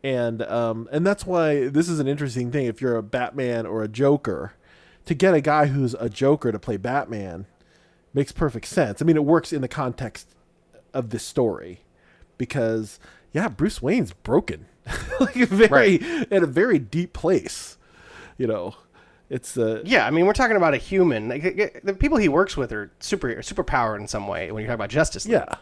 [0.02, 2.66] And um and that's why this is an interesting thing.
[2.66, 4.54] If you're a Batman or a Joker,
[5.04, 7.46] to get a guy who's a Joker to play Batman
[8.14, 9.02] makes perfect sense.
[9.02, 10.34] I mean, it works in the context
[10.94, 11.80] of this story
[12.38, 12.98] because
[13.32, 14.66] yeah, Bruce Wayne's broken,
[15.20, 17.76] like very at a very deep place.
[18.38, 18.76] You know,
[19.30, 21.28] it's uh, Yeah, I mean, we're talking about a human.
[21.28, 21.42] Like,
[21.82, 24.74] the people he works with are super super powered in some way when you talk
[24.74, 25.32] about Justice League.
[25.34, 25.54] yeah,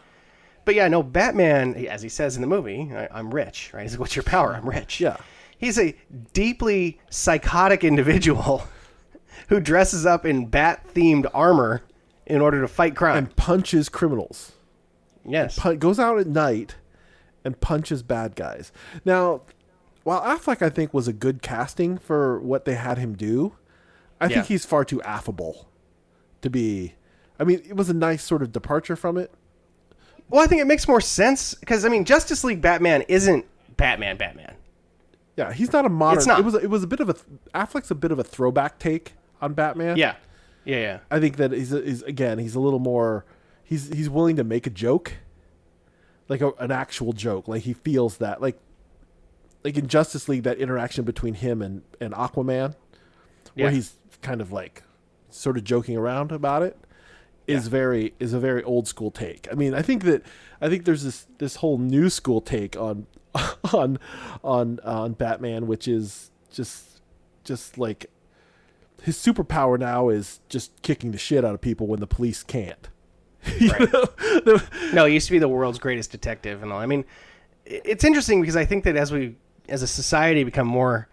[0.65, 3.81] But yeah, no, Batman, as he says in the movie, I, I'm rich, right?
[3.83, 4.53] He's like, what's your power?
[4.55, 4.99] I'm rich.
[5.01, 5.17] Yeah.
[5.57, 5.95] He's a
[6.33, 8.63] deeply psychotic individual
[9.49, 11.81] who dresses up in bat themed armor
[12.25, 13.17] in order to fight crime.
[13.17, 14.51] and punches criminals.
[15.25, 15.57] yes.
[15.57, 16.75] Pun- goes out at night
[17.43, 18.71] and punches bad guys.
[19.05, 19.41] Now,
[20.05, 23.55] while Affleck I think was a good casting for what they had him do,
[24.21, 24.35] I Yeah.
[24.35, 25.67] think he's far too affable
[26.41, 26.93] to be.
[27.39, 29.31] I mean, it was a nice sort of departure from it.
[30.29, 33.45] Well, I think it makes more sense because, I mean, Justice League Batman isn't
[33.75, 34.53] Batman Batman.
[35.35, 36.19] Yeah, he's not a modern.
[36.19, 36.39] It's not.
[36.39, 36.53] It was.
[36.55, 37.15] It was a bit of a.
[37.53, 39.97] Affleck's a bit of a throwback take on Batman.
[39.97, 40.15] Yeah.
[40.63, 40.99] Yeah, yeah.
[41.11, 43.25] I think that he's, he's again he's a little more
[43.63, 45.13] he's he's willing to make a joke,
[46.29, 47.47] like a, an actual joke.
[47.47, 48.57] Like he feels that like
[49.65, 52.75] like in Justice League that interaction between him and and Aquaman,
[53.55, 53.71] where Yeah.
[53.71, 54.83] he's kind of like
[55.29, 56.77] sort of joking around about it,
[57.47, 59.47] is very is a very old school take.
[59.51, 60.21] I mean, I think that
[60.61, 63.07] I think there's this this whole new school take on
[63.73, 63.99] on
[64.43, 67.01] on on Batman, which is just
[67.43, 68.05] just like
[69.03, 72.87] his superpower now is just kicking the shit out of people when the police can't.
[73.61, 73.93] Right.
[74.93, 76.79] No, he used to be the world's greatest detective and all.
[76.79, 77.05] I mean,
[77.65, 79.35] it's interesting because I think that as we,
[79.69, 81.07] as a society, become more,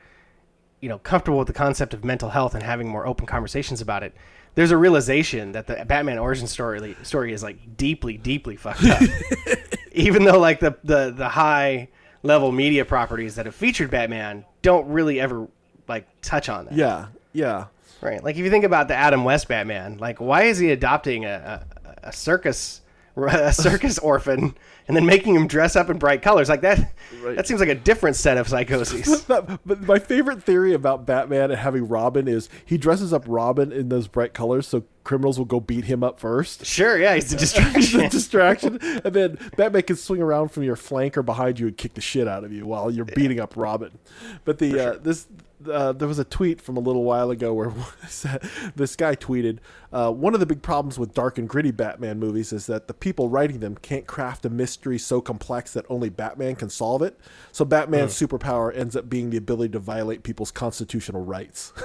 [0.80, 4.02] you know, comfortable with the concept of mental health and having more open conversations about
[4.02, 4.14] it,
[4.54, 9.02] there's a realization that the Batman origin story story is like deeply, deeply fucked up.
[9.92, 11.88] Even though like the the the high
[12.22, 15.48] level media properties that have featured Batman don't really ever
[15.88, 16.74] like touch on that.
[16.74, 17.66] yeah, yeah,
[18.02, 18.22] Right.
[18.22, 21.64] Like if you think about the Adam West Batman, like why is he adopting a,
[21.84, 22.81] a, a circus
[23.16, 24.56] a circus orphan,
[24.88, 26.92] and then making him dress up in bright colors like that.
[27.22, 27.36] Right.
[27.36, 29.26] That seems like a different set of psychoses.
[29.64, 33.88] But my favorite theory about Batman and having Robin is he dresses up Robin in
[33.88, 36.64] those bright colors so criminals will go beat him up first.
[36.66, 38.00] sure, yeah, he's a It's a distraction.
[38.10, 41.94] distraction, and then Batman can swing around from your flank or behind you and kick
[41.94, 43.98] the shit out of you while you're beating up Robin.
[44.44, 45.26] But the uh, this
[45.68, 47.70] uh, there was a tweet from a little while ago where
[48.76, 49.58] this guy tweeted
[49.92, 52.94] uh, one of the big problems with dark and gritty Batman movies is that the
[52.94, 57.18] people writing them can't craft a mystery so complex that only Batman can solve it.
[57.52, 61.72] So Batman's superpower ends up being the ability to violate people's constitutional rights.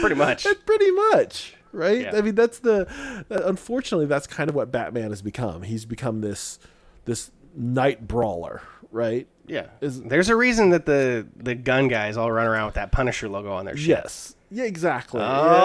[0.00, 0.46] Pretty much.
[0.66, 2.02] Pretty much, right?
[2.02, 2.16] Yeah.
[2.16, 2.86] I mean, that's the.
[3.30, 5.62] Uh, unfortunately, that's kind of what Batman has become.
[5.62, 6.58] He's become this
[7.04, 9.26] this night brawler, right?
[9.48, 9.66] Yeah.
[9.80, 13.28] Is- There's a reason that the the gun guys all run around with that Punisher
[13.28, 13.88] logo on their shit.
[13.88, 14.34] Yes.
[14.50, 15.20] Yeah, exactly.
[15.22, 15.24] Oh,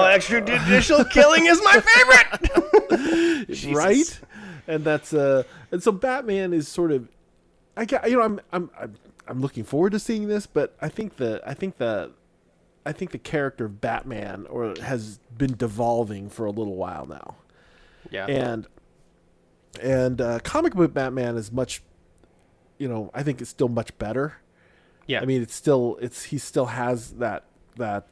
[0.10, 0.18] Yeah.
[0.18, 3.50] extrajudicial killing is my favorite.
[3.74, 4.20] Right?
[4.68, 7.10] And that's uh, and so Batman is sort of,
[7.76, 8.96] I got you know I'm I'm I'm
[9.28, 12.12] I'm looking forward to seeing this, but I think the I think the
[12.86, 17.36] I think the character of Batman or has been devolving for a little while now.
[18.10, 18.26] Yeah.
[18.28, 18.68] and
[19.82, 21.82] and uh, comic book Batman is much,
[22.78, 24.36] you know, I think it's still much better.
[25.07, 25.21] yeah.
[25.21, 27.45] I mean, it's still it's he still has that
[27.78, 28.07] that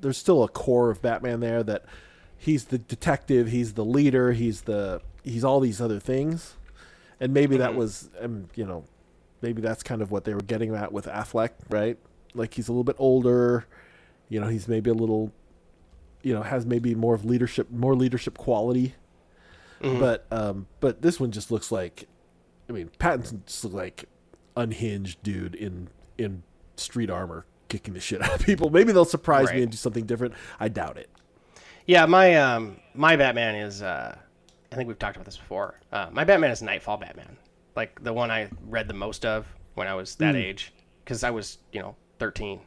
[0.00, 1.84] there's still a core of Batman there that
[2.36, 6.54] he's the detective, he's the leader, he's the he's all these other things,
[7.18, 8.84] and maybe that was um, you know
[9.42, 11.98] maybe that's kind of what they were getting at with Affleck, right?
[12.34, 13.66] Like he's a little bit older,
[14.28, 15.32] you know, he's maybe a little,
[16.22, 18.94] you know, has maybe more of leadership, more leadership quality.
[19.98, 22.06] But um, but this one just looks like,
[22.70, 24.04] I mean, Pattinson just looks like
[24.56, 26.42] unhinged dude in in
[26.76, 28.70] street armor kicking the shit out of people.
[28.70, 29.56] Maybe they'll surprise Right.
[29.56, 30.34] me and do something different.
[30.58, 31.10] I doubt it.
[31.86, 34.16] Yeah, my um my Batman is uh
[34.72, 35.80] I think we've talked about this before.
[35.90, 37.36] Uh, my Batman is Knightfall Batman,
[37.74, 40.72] like the one I read the most of when I was that age,
[41.04, 42.60] because I was you know thirteen,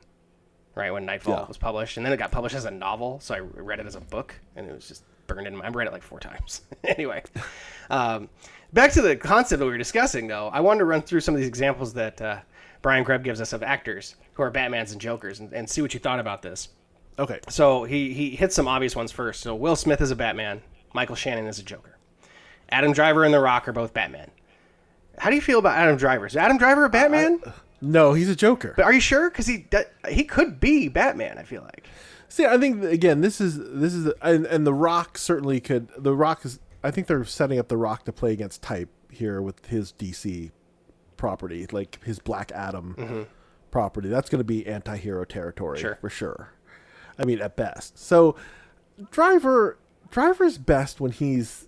[0.76, 1.48] right when Knightfall Yeah.
[1.48, 3.96] was published, and then it got published as a novel, so I read it as
[3.96, 5.66] a book, and it was just burned in my.
[5.66, 6.62] I read it like four times.
[6.84, 7.24] anyway,
[7.90, 8.28] um,
[8.74, 10.50] back to the concept that we were discussing, though.
[10.50, 12.40] I wanted to run through some of these examples that uh,
[12.82, 15.94] Brian Krebs gives us of actors who are Batmans and Jokers, and, and see what
[15.94, 16.70] you thought about this.
[17.20, 17.40] Okay.
[17.50, 19.42] So he he hits some obvious ones first.
[19.42, 20.62] So Will Smith is a Batman.
[20.94, 21.98] Michael Shannon is a Joker.
[22.70, 24.32] Adam Driver and The Rock are both Batman.
[25.20, 26.26] How do you feel about Adam Driver?
[26.26, 27.40] Is Adam Driver a Batman?
[27.82, 28.74] No, he's a Joker.
[28.76, 29.30] but are you sure?
[29.30, 29.68] Because he
[30.10, 31.38] he could be Batman.
[31.38, 31.86] I feel like.
[32.30, 35.90] See, I think again, this is this is and, and the Rock certainly could.
[35.98, 36.60] The Rock is.
[36.84, 40.52] I think they're setting up the Rock to play against type here with his DC
[41.18, 43.22] property, like his Black Adam mm-hmm.
[43.72, 44.10] property.
[44.10, 45.98] That's going to be anti-hero territory Sure.
[46.02, 46.54] for sure.
[47.18, 47.98] I mean, at best.
[47.98, 48.36] So,
[49.12, 49.78] Driver
[50.10, 51.68] Driver's best when he's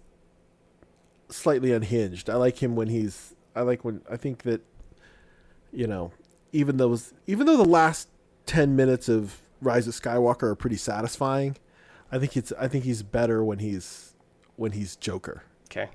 [1.30, 2.30] slightly unhinged.
[2.30, 3.36] I like him when he's.
[3.56, 4.62] I like when I think that
[5.76, 6.12] you know,
[6.52, 8.08] even those, even though the last
[8.46, 11.58] ten minutes of Rise of Skywalker are pretty satisfying,
[12.12, 14.15] I think it's, I think he's better when he's,
[14.58, 15.44] when he's Joker.
[15.72, 15.90] Okay.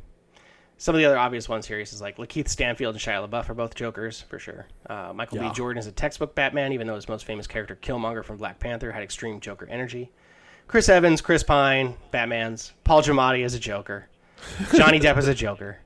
[0.78, 3.54] Some of the other obvious ones here is like Lakeith Stanfield and Shia LaBeouf are
[3.54, 4.66] both Jokers for sure.
[4.88, 5.48] Uh, Michael Yeah.
[5.48, 5.54] B.
[5.54, 8.90] Jordan is a textbook Batman, even though his most famous character Killmonger from Black Panther
[8.90, 10.10] had extreme Joker energy.
[10.68, 12.72] Chris Evans, Chris Pine, Batman's.
[12.84, 14.06] Paul Giamatti is a Joker.
[14.74, 15.78] Johnny Depp is a Joker.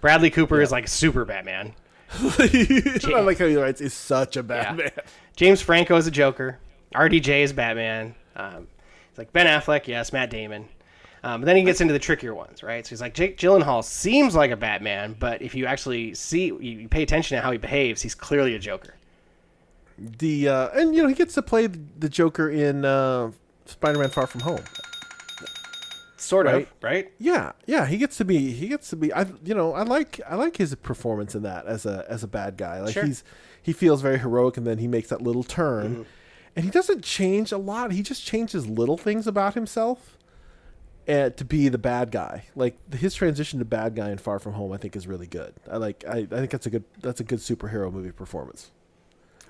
[0.00, 1.74] Bradley Cooper is like super Batman.
[2.38, 4.90] I like how he writes is such a bad Yeah.
[5.36, 6.58] James Franco is a Joker.
[6.94, 8.16] RDJ is Batman.
[8.34, 8.66] Um,
[9.10, 10.12] it's like Ben Affleck, yes.
[10.12, 10.68] Matt Damon.
[11.22, 12.84] Um, but then he gets into the trickier ones, right?
[12.86, 16.58] So he's like Jake Gyllenhaal seems like a Batman, but if you actually see, you
[16.58, 18.94] you pay attention to how he behaves, he's clearly a Joker.
[19.98, 23.32] The uh, and you know he gets to play the Joker in uh,
[23.66, 24.60] Spider-Man: Far From Home.
[26.16, 26.62] Sort Right.
[26.62, 27.10] of, right?
[27.18, 28.52] Yeah, yeah, he gets to be.
[28.52, 29.10] He gets to be.
[29.12, 30.20] I, you know, I like.
[30.28, 32.80] I like his performance in that as a as a bad guy.
[32.82, 33.04] Like Sure.
[33.06, 33.24] he's
[33.62, 36.02] he feels very heroic, and then he makes that little turn, Mm-hmm.
[36.56, 37.92] and he doesn't change a lot.
[37.92, 40.18] He just changes little things about himself,
[41.10, 42.44] and to be the bad guy.
[42.54, 45.54] Like his transition to bad guy in Far From Home, I think is really good.
[45.70, 46.04] I like.
[46.08, 46.84] I, I think that's a good.
[47.00, 48.70] That's a good superhero movie performance.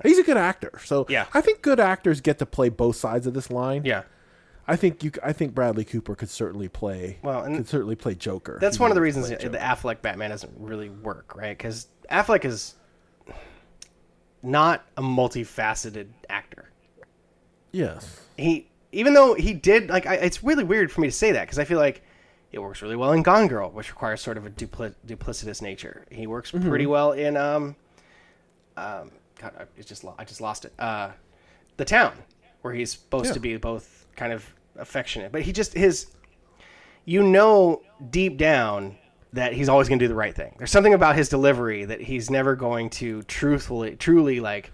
[0.03, 1.27] He's a good actor, so Yeah.
[1.35, 3.83] I think good actors get to play both sides of this line.
[3.85, 4.05] Yeah.
[4.67, 5.11] I think you.
[5.23, 7.19] I think Bradley Cooper could certainly play.
[7.23, 8.57] Well, and could certainly play Joker.
[8.61, 11.57] That's one of the reasons the Affleck Batman doesn't really work, right?
[11.59, 12.77] Because Affleck is
[14.43, 16.71] not a multifaceted actor.
[17.73, 18.21] Yes.
[18.37, 21.43] he even though he did like I, it's really weird for me to say that
[21.43, 22.03] because i feel like
[22.53, 26.07] it works really well in gone girl which requires sort of a dupli- duplicitous nature
[26.11, 27.77] he works pretty well in um
[28.77, 31.11] um god i it's just lo- i just lost it uh
[31.77, 32.13] the town
[32.63, 33.33] where he's supposed Yeah.
[33.35, 34.45] to be both kind of
[34.77, 36.07] affectionate but he just his
[37.05, 38.97] you know deep down
[39.33, 40.53] that he's always going to do the right thing.
[40.59, 44.73] There's something about his delivery that he's never going to truthfully, truly like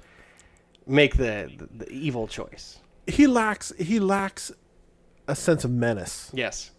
[0.87, 2.79] make the, the, the evil choice.
[3.07, 4.53] He lacks he lacks
[5.29, 6.31] a sense of menace.
[6.35, 6.71] Yes.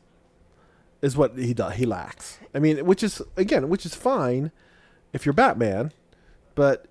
[1.01, 1.73] is what he does.
[1.75, 2.39] He lacks.
[2.53, 4.51] I mean, which is again, which is fine
[5.13, 5.91] if you're Batman,
[6.55, 6.85] but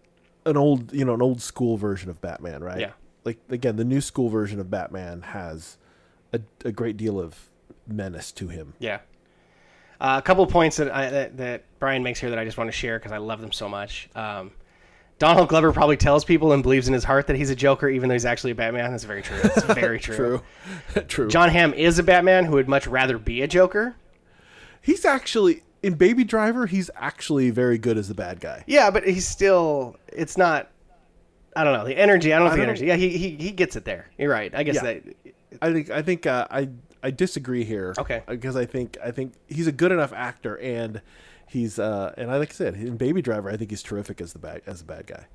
[0.44, 2.80] an old, you know, an old school version of Batman, right?
[2.80, 2.92] Yeah.
[3.24, 5.76] Like again, the new school version of Batman has
[6.32, 7.50] a, a great deal of
[7.86, 8.74] menace to him.
[8.78, 9.00] Yeah.
[10.00, 12.58] Uh, a couple of points that, I, that that Brian makes here that I just
[12.58, 14.08] want to share because I love them so much.
[14.14, 14.52] Um,
[15.18, 18.08] Donald Glover probably tells people and believes in his heart that he's a Joker, even
[18.08, 18.90] though he's actually a Batman.
[18.90, 19.38] That's very true.
[19.42, 20.16] That's very true.
[20.16, 20.42] True.
[21.08, 21.28] True.
[21.28, 23.96] Jon Hamm is a Batman who would much rather be a Joker.
[24.82, 26.66] he's actually in Baby Driver.
[26.66, 28.62] He's actually very good as the bad guy.
[28.66, 29.96] Yeah, but he's still.
[30.08, 30.70] It's not.
[31.54, 32.34] I don't know the energy.
[32.34, 32.86] I don't know the don't energy.
[32.86, 34.10] Yeah, he, he he gets it there.
[34.18, 34.54] You're right.
[34.54, 34.82] I guess Yeah.
[34.82, 35.02] that.
[35.62, 36.68] I think I think uh, I
[37.02, 37.94] I disagree here.
[37.96, 38.22] Okay.
[38.28, 41.00] Because I think I think he's a good enough actor and
[41.48, 44.32] he's uh and I like I said in Baby Driver I think he's terrific as
[44.32, 45.26] the bad as the bad guy,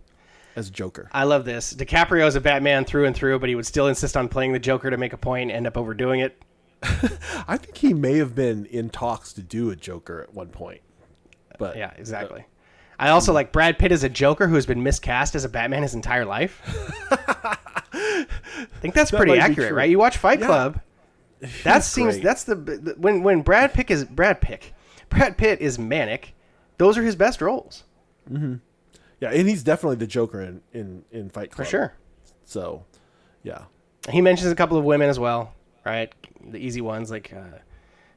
[0.55, 1.09] as a Joker.
[1.11, 1.73] I love this.
[1.73, 4.59] DiCaprio is a Batman through and through, but he would still insist on playing the
[4.59, 6.41] Joker to make a point and end up overdoing it.
[7.47, 10.81] I think he may have been in talks to do a Joker at one point,
[11.59, 12.45] but Yeah, exactly.
[12.97, 15.81] I also like Brad Pitt as a Joker who has been miscast as a Batman
[15.83, 16.61] his entire life.
[17.11, 18.25] I
[18.81, 19.89] think that's pretty accurate, right?
[19.89, 20.45] You watch Fight Yeah.
[20.47, 20.81] Club.
[21.63, 22.23] That seems great.
[22.23, 24.71] that's the, the when when Brad Pitt is Brad Pitt,
[25.11, 26.33] Brad Pitt is manic.
[26.77, 27.83] Those are his best roles
[28.31, 28.55] Mm-hmm.
[29.19, 31.93] yeah, and he's definitely the Joker in in in Fight Club for sure.
[32.45, 32.85] So,
[33.43, 33.63] yeah,
[34.09, 35.53] He mentions a couple of women as well,
[35.85, 36.13] right?
[36.49, 37.59] The easy ones like uh,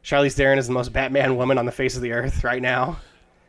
[0.03, 2.99] Charlize Theron is the most Batman woman on the face of the earth right now.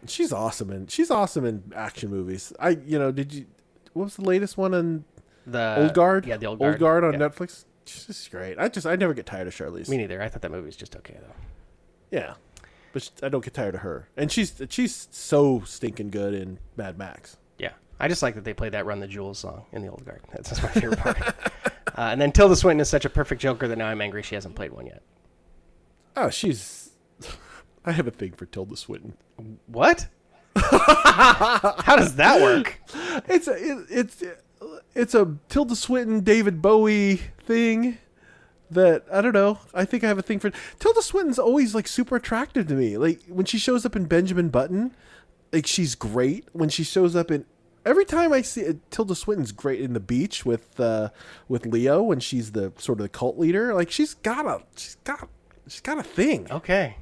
[0.08, 2.54] she's awesome and she's awesome in action movies.
[2.60, 3.46] I you know did you
[3.94, 5.06] what was the latest one on
[5.48, 6.26] The Old Guard?
[6.26, 7.28] yeah, the old Old guard, Guard on Yeah.
[7.30, 7.66] Netflix.
[7.86, 8.58] She's great.
[8.60, 9.90] I just I never get tired of Charlize.
[9.90, 10.22] Me neither.
[10.22, 11.36] I thought that movie was just okay though.
[12.12, 12.34] Yeah,
[12.96, 16.98] but I don't get tired of her, and she's she's so stinking good in Mad
[16.98, 17.36] Max.
[17.60, 20.06] Yeah, I just like that they played that "Run the Jewels" song in the old
[20.06, 20.22] guard.
[20.32, 21.20] That's just my favorite part.
[21.28, 24.36] uh, and then Tilda Swinton is such a perfect Joker that now I'm angry she
[24.36, 25.02] hasn't played one yet.
[26.16, 26.92] Oh, she's.
[27.86, 29.18] I have a thing for Tilda Swinton.
[29.68, 30.08] What?
[30.56, 32.80] How does that work?
[33.28, 34.24] It's a it, it's
[34.94, 37.98] it's a Tilda Swinton David Bowie thing
[38.72, 39.60] that I don't know.
[39.74, 42.98] I think I have a thing for Tilda Swinton's always like super attractive to me.
[42.98, 44.96] Like when she shows up in Benjamin Button,
[45.52, 46.48] like she's great.
[46.54, 47.46] When she shows up in
[47.86, 51.10] every time I see it, Tilda Swinton's great in the beach with uh
[51.48, 53.74] with Leo when she's the sort of the cult leader.
[53.74, 55.30] Like she's got a she's got
[55.68, 56.52] she's got a thing.
[56.52, 56.98] Okay,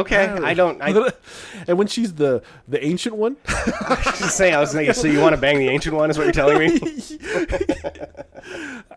[0.00, 0.26] okay.
[0.26, 0.80] I don't.
[0.80, 0.90] I
[1.68, 4.54] and when she's the the ancient one, was just saying.
[4.54, 4.94] I was thinking.
[4.94, 6.10] So you want to bang the ancient one?
[6.10, 6.66] Is what you're telling me?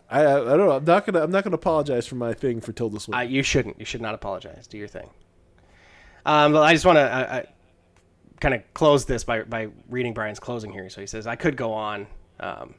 [0.09, 0.71] I, I don't know.
[0.71, 3.19] I'm not gonna I'm not gonna apologize for my thing for Tilda Swinton.
[3.19, 3.79] Uh, you shouldn't.
[3.79, 4.67] You should not apologize.
[4.67, 5.09] Do your thing.
[6.25, 7.43] Um, but I just want to uh,
[8.39, 10.89] kind of close this by by reading Brian's closing here.
[10.89, 12.07] So he says, "I could go on."
[12.39, 12.75] Um,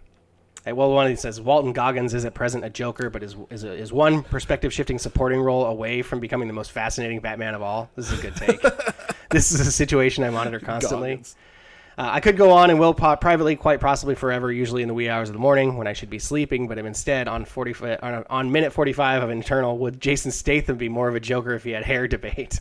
[0.67, 3.65] well, one of these says Walton Goggins is at present a Joker, but is is,
[3.65, 7.63] a, is one perspective shifting supporting role away from becoming the most fascinating Batman of
[7.63, 7.91] all.
[7.97, 8.61] This is a good take.
[9.31, 11.23] this is a situation I monitor constantly.
[11.99, 14.95] Uh, I could go on and will pop privately, quite possibly forever, usually in the
[14.95, 17.99] wee hours of the morning when I should be sleeping, but I'm instead on 40,
[18.03, 19.77] on, on minute 45 of Internal.
[19.79, 22.61] Would Jason Statham be more of a Joker if he had hair debate?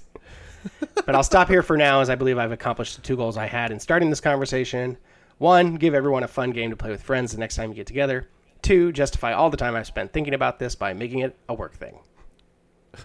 [1.05, 3.45] but I'll stop here for now as I believe I've accomplished the two goals I
[3.45, 4.97] had in starting this conversation.
[5.39, 7.87] One, give everyone a fun game to play with friends the next time you get
[7.87, 8.27] together.
[8.61, 11.73] Two, justify all the time I've spent thinking about this by making it a work
[11.73, 11.97] thing.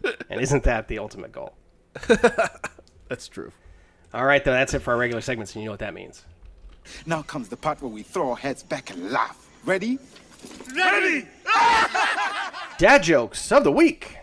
[0.29, 1.55] and isn't that the ultimate goal?
[3.09, 3.53] That's true.
[4.13, 6.25] All right, though, that's it for our regular segments, and you know what that means.
[7.05, 9.49] Now comes the part where we throw our heads back and laugh.
[9.65, 9.99] Ready?
[10.75, 11.27] Ready!
[12.79, 14.17] Dad jokes of the week.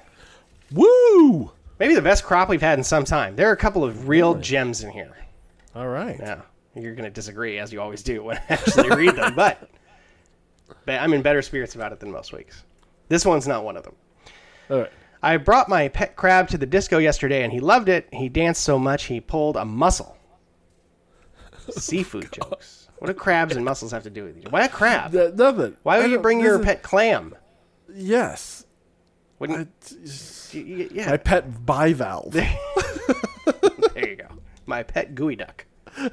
[0.71, 1.51] Woo!
[1.77, 3.35] Maybe the best crop we've had in some time.
[3.35, 5.17] There are a couple of real gems in here.
[5.75, 6.17] All right.
[6.19, 6.41] Yeah,
[6.75, 9.69] you're going to disagree as you always do when I actually read them, but,
[10.85, 12.63] but I'm in better spirits about it than most weeks.
[13.09, 13.95] This one's not one of them.
[14.69, 14.91] All right.
[15.23, 18.07] I brought my pet crab to the disco yesterday and he loved it.
[18.11, 20.17] He danced so much he pulled a muscle.
[21.69, 22.87] Seafood jokes.
[22.97, 24.49] What do crabs and mussels have to do with other?
[24.49, 25.11] Why a crab?
[25.11, 25.75] Th- nothing.
[25.83, 27.35] Why would you bring your is- pet clam?
[27.93, 28.65] Yes.
[29.39, 32.31] Wouldn't, I- y- y- yeah, my pet bivalve.
[33.93, 34.27] there you go.
[34.67, 35.61] My pet geoduck.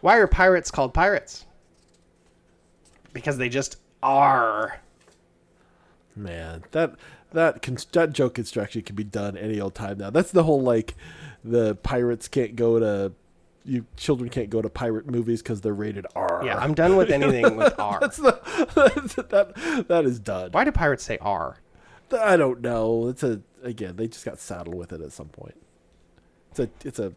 [0.00, 1.44] Why are pirates called pirates?
[3.12, 4.80] Because they just are.
[6.16, 6.94] Man, that
[7.32, 10.10] that con- that joke construction can be done any old time now.
[10.10, 10.94] That's the whole like
[11.44, 13.12] the pirates can't go to
[13.64, 16.42] you children can't go to pirate movies because they're rated R.
[16.44, 18.00] Yeah, I'm done with anything with R.
[18.00, 18.40] That's the
[19.30, 20.50] that that is done.
[20.52, 21.58] Why do pirates say R?
[22.12, 23.08] I don't know.
[23.08, 23.96] It's a again.
[23.96, 25.56] They just got saddled with it at some point.
[26.50, 27.14] It's a it's a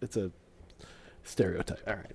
[0.00, 0.30] it's a
[1.24, 1.80] stereotype.
[1.86, 2.12] All right.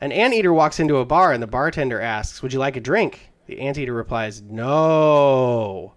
[0.00, 3.30] An anteater walks into a bar and the bartender asks, Would you like a drink?
[3.46, 5.94] The anteater replies, No.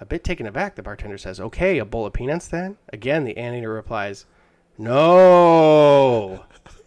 [0.00, 2.76] A bit taken aback, the bartender says, Okay, a bowl of peanuts then?
[2.92, 4.26] Again, the anteater replies,
[4.78, 6.44] No.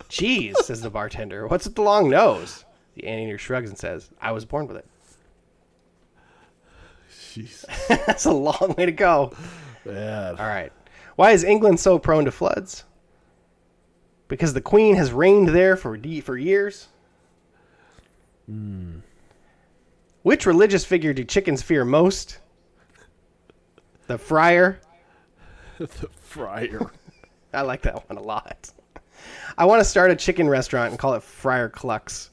[0.09, 1.47] Jeez, says the bartender.
[1.47, 2.65] What's with the long nose?
[2.95, 4.85] The anteater shrugs and says, I was born with it.
[7.11, 7.65] Jeez,
[8.05, 9.31] That's a long way to go.
[9.85, 10.35] man.
[10.37, 10.73] All right.
[11.15, 12.83] Why is England so prone to floods?
[14.29, 16.87] Because the Queen has reigned there for de- for years.
[20.21, 22.39] Which religious figure do chickens fear most?
[24.07, 24.79] The friar.
[25.77, 25.87] the
[26.21, 26.91] friar.
[27.53, 28.71] I like that one a lot.
[29.57, 32.29] I want to start a chicken restaurant and call it Friar Clucks.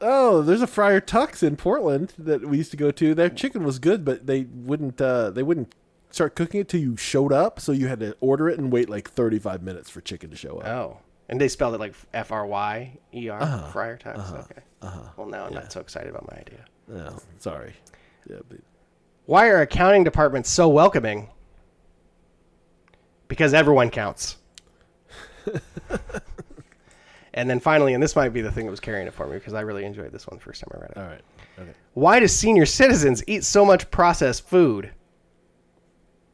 [0.00, 3.14] Oh, there's a Friar Tuck's in Portland that we used to go to.
[3.14, 5.74] Their chicken was good, but they wouldn't uh, they wouldn't
[6.10, 7.58] start cooking it till you showed up.
[7.58, 10.58] So you had to order it and wait like 35 minutes for chicken to show
[10.58, 10.66] up.
[10.66, 13.42] Oh, and they spelled it like F R Y E R.
[13.42, 13.70] Uh-huh.
[13.70, 14.18] Friar Tucks.
[14.18, 14.42] Uh-huh.
[14.50, 14.62] okay.
[14.82, 15.00] Uh-huh.
[15.16, 16.64] Well, now I'm not so excited about my idea.
[16.86, 17.74] No, sorry.
[18.28, 18.58] Yeah, but
[19.26, 21.28] Why are accounting departments so welcoming?
[23.28, 24.36] Because everyone counts.
[27.34, 29.34] and then finally, and this might be the thing that was carrying it for me
[29.34, 30.96] because I really enjoyed this one the first time I read it.
[30.96, 31.20] all right.
[31.58, 31.70] Okay.
[31.94, 34.92] Why do senior citizens eat so much processed food?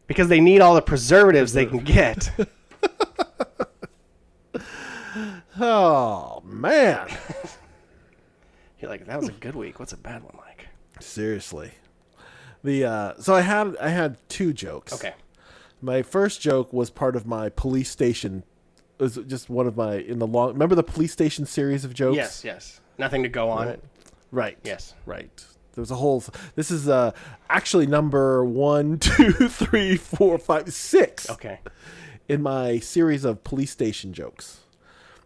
[0.07, 2.31] Because they need all the preservatives they can get.
[5.61, 7.09] Oh man.
[8.81, 9.79] You're like, that was a good week.
[9.79, 10.67] What's a bad one like?
[11.01, 11.73] Seriously.
[12.63, 14.93] The uh, so I had I had two jokes.
[14.93, 15.15] Okay.
[15.81, 18.43] My first joke was part of my police station.
[18.99, 20.53] It was just one of my in the long.
[20.53, 22.17] Remember the police station series of jokes?
[22.17, 22.81] Yes, yes.
[22.99, 23.67] Nothing to go on.
[23.67, 23.81] Right.
[24.31, 24.59] Right.
[24.65, 24.95] Yes.
[25.05, 25.31] Right.
[25.75, 26.23] There was a whole.
[26.55, 27.13] This is uh
[27.51, 31.61] actually number one, two, three, four, five, six Okay.
[32.29, 34.61] in my series of police station jokes.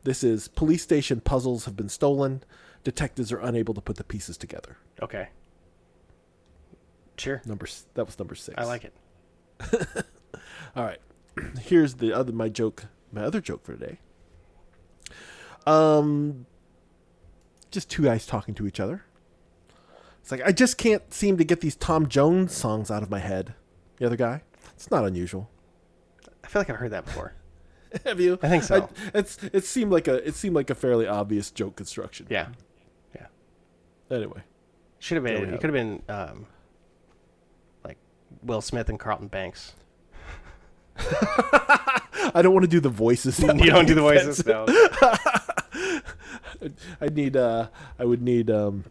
[0.05, 2.43] This is police station puzzles have been stolen.
[2.85, 4.77] Detectives are unable to put the pieces together.
[5.03, 5.29] Okay.
[7.17, 7.43] Sure.
[7.45, 8.57] Number that was number six.
[8.57, 8.95] I like it.
[10.77, 11.01] All right.
[11.61, 13.99] Here's the other my joke, my other joke for today.
[15.67, 16.47] Um
[17.71, 19.05] just two guys talking to each other.
[20.21, 23.19] It's like I just can't seem to get these Tom Jones songs out of my
[23.19, 23.55] head.
[23.97, 24.43] The other guy.
[24.75, 25.51] It's not unusual.
[26.45, 27.35] I feel like I've heard that before.
[28.05, 28.39] Have you?
[28.43, 28.89] I think so.
[29.15, 32.27] it's it seemed like a it seemed like a fairly obvious joke construction.
[32.29, 32.49] Yeah.
[33.15, 33.27] Yeah.
[34.11, 34.43] Anyway.
[34.99, 35.55] Should have been.
[35.55, 36.47] It could have been um,
[37.85, 37.99] like
[38.43, 39.75] Will Smith and Carlton Banks.
[40.99, 43.39] I don't want to do the voices.
[43.41, 44.67] You don't be do the voices, no.
[47.01, 47.69] I'd need uh
[47.99, 48.85] I would need um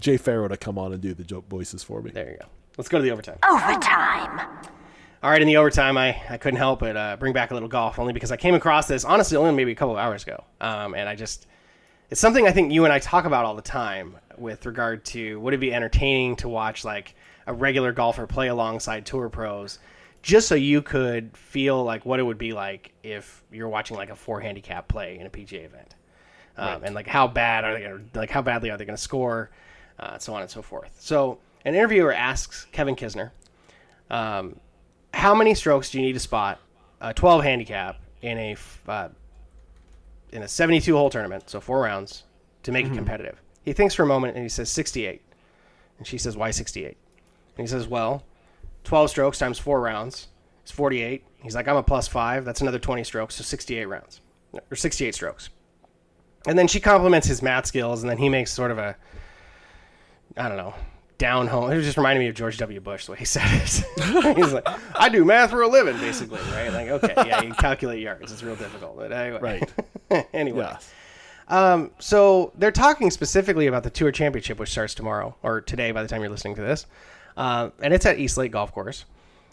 [0.00, 2.12] Jay Farrow to come on and do the joke voices for me.
[2.12, 2.46] There you go.
[2.78, 3.38] Let's go to the overtime.
[3.42, 4.40] Overtime.
[5.22, 7.68] All right, in the overtime, I, I couldn't help but uh, bring back a little
[7.68, 10.44] golf, only because I came across this, honestly, only maybe a couple of hours ago.
[10.62, 11.46] Um, and I just,
[12.08, 15.38] it's something I think you and I talk about all the time with regard to
[15.40, 17.14] would it be entertaining to watch like
[17.46, 19.78] a regular golfer play alongside tour pros,
[20.22, 24.08] just so you could feel like what it would be like if you're watching like
[24.08, 25.96] a four handicap play in a PGA event.
[26.56, 28.96] Um, and like how bad are they going to like how badly are they going
[28.96, 29.50] to score,
[29.98, 30.96] uh, so on and so forth.
[30.98, 33.32] So an interviewer asks Kevin Kisner,
[34.10, 34.56] um,
[35.12, 36.60] how many strokes do you need to spot
[37.00, 38.56] a 12 handicap in a
[38.88, 39.08] uh,
[40.32, 42.24] in a 72 hole tournament, so four rounds,
[42.62, 43.40] to make it competitive?
[43.64, 45.22] He thinks for a moment and he says 68.
[45.98, 46.96] And she says, "Why 68?"
[47.56, 48.24] And he says, "Well,
[48.84, 50.28] 12 strokes times four rounds
[50.64, 52.44] is 48." He's like, "I'm a plus five.
[52.44, 54.20] That's another 20 strokes, so 68 rounds
[54.70, 55.50] or 68 strokes."
[56.46, 58.96] And then she compliments his math skills, and then he makes sort of a,
[60.38, 60.74] I don't know,
[61.20, 61.70] down home.
[61.70, 62.80] It was just reminding me of George W.
[62.80, 64.36] Bush the way he said it.
[64.36, 64.66] He's like,
[64.98, 66.70] I do math for a living, basically, right?
[66.70, 68.32] Like, okay, yeah, you calculate yards.
[68.32, 68.96] It's real difficult.
[68.96, 69.38] But anyway.
[70.10, 70.26] Right.
[70.34, 70.66] anyway.
[70.70, 70.90] Yes.
[71.46, 76.02] Um, so they're talking specifically about the Tour Championship, which starts tomorrow or today by
[76.02, 76.86] the time you're listening to this.
[77.36, 79.04] Uh, and it's at East Lake Golf Course.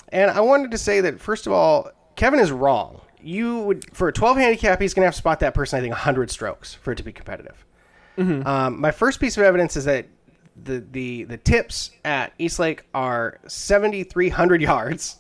[0.09, 3.01] And I wanted to say that, first of all, Kevin is wrong.
[3.20, 5.82] You would, for a 12 handicap, he's going to have to spot that person, I
[5.82, 7.65] think, 100 strokes for it to be competitive.
[8.47, 10.07] Um, my first piece of evidence is that
[10.64, 15.18] the, the, the tips at East Lake are 7,300 yards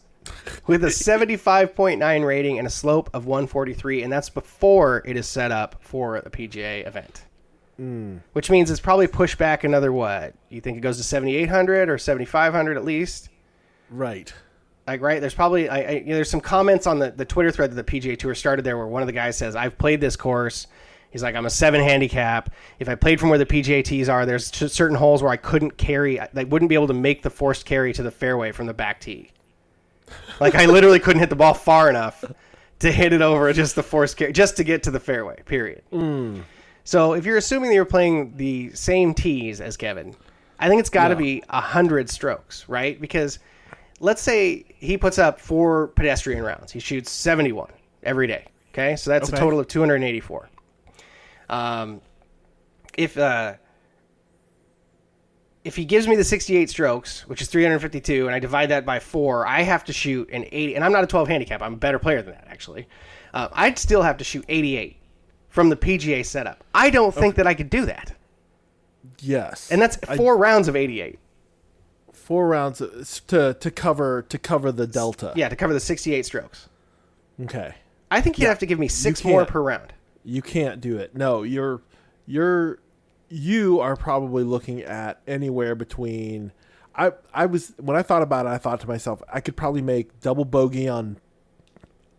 [0.67, 5.51] with a 75.9 rating and a slope of 143, and that's before it is set
[5.51, 7.23] up for the PGA event.
[7.77, 8.17] Hmm.
[8.33, 10.33] Which means it's probably pushed back another what?
[10.49, 13.29] You think it goes to 7,800 or 7,500 at least?
[13.89, 14.33] Right.
[14.87, 15.19] Like, right?
[15.19, 17.85] There's probably I, I, you know, there's some comments on the, the Twitter thread that
[17.85, 20.67] the PGA Tour started there where one of the guys says, "I've played this course,
[21.09, 22.53] He's like, I'm a seven handicap.
[22.79, 25.77] If I played from where the PGA tees are, there's certain holes where I couldn't
[25.77, 26.19] carry.
[26.19, 28.99] I wouldn't be able to make the forced carry to the fairway from the back
[28.99, 29.31] tee.
[30.39, 32.23] Like I literally couldn't hit the ball far enough
[32.79, 35.41] to hit it over just the forced carry, just to get to the fairway.
[35.45, 35.81] Period.
[35.91, 36.43] Mm.
[36.83, 40.15] So if you're assuming that you're playing the same tees as Kevin,
[40.59, 41.19] I think it's got to Yeah.
[41.19, 42.99] be a hundred strokes, right?
[42.99, 43.39] Because
[43.99, 46.71] let's say he puts up four pedestrian rounds.
[46.71, 47.69] He shoots 71
[48.03, 48.45] every day.
[48.73, 50.49] Okay, so that's a total of 284.
[51.49, 52.01] Um,
[52.97, 53.53] if uh,
[55.63, 58.99] if he gives me the 68 strokes, which is 352, and I divide that by
[58.99, 60.75] four, I have to shoot an 80.
[60.75, 61.61] And I'm not a 12 handicap.
[61.61, 62.87] I'm a better player than that, actually.
[63.33, 64.95] Uh, I'd still have to shoot 88
[65.49, 66.63] from the PGA setup.
[66.73, 68.13] I don't think that I could do that.
[69.19, 71.19] Yes, And that's I- four rounds of 88.
[72.13, 75.31] four rounds uh, to to cover to cover the delta.
[75.35, 76.67] Yeah, to cover the 68 strokes.
[77.41, 77.73] Okay.
[78.11, 79.93] I think you'd have to give me six more per round.
[80.23, 81.15] You can't do it.
[81.15, 81.81] No, you're
[82.25, 82.79] you're
[83.29, 86.51] you are probably looking at anywhere between
[86.95, 89.81] I I was when I thought about it, I thought to myself, I could probably
[89.81, 91.17] make double bogey on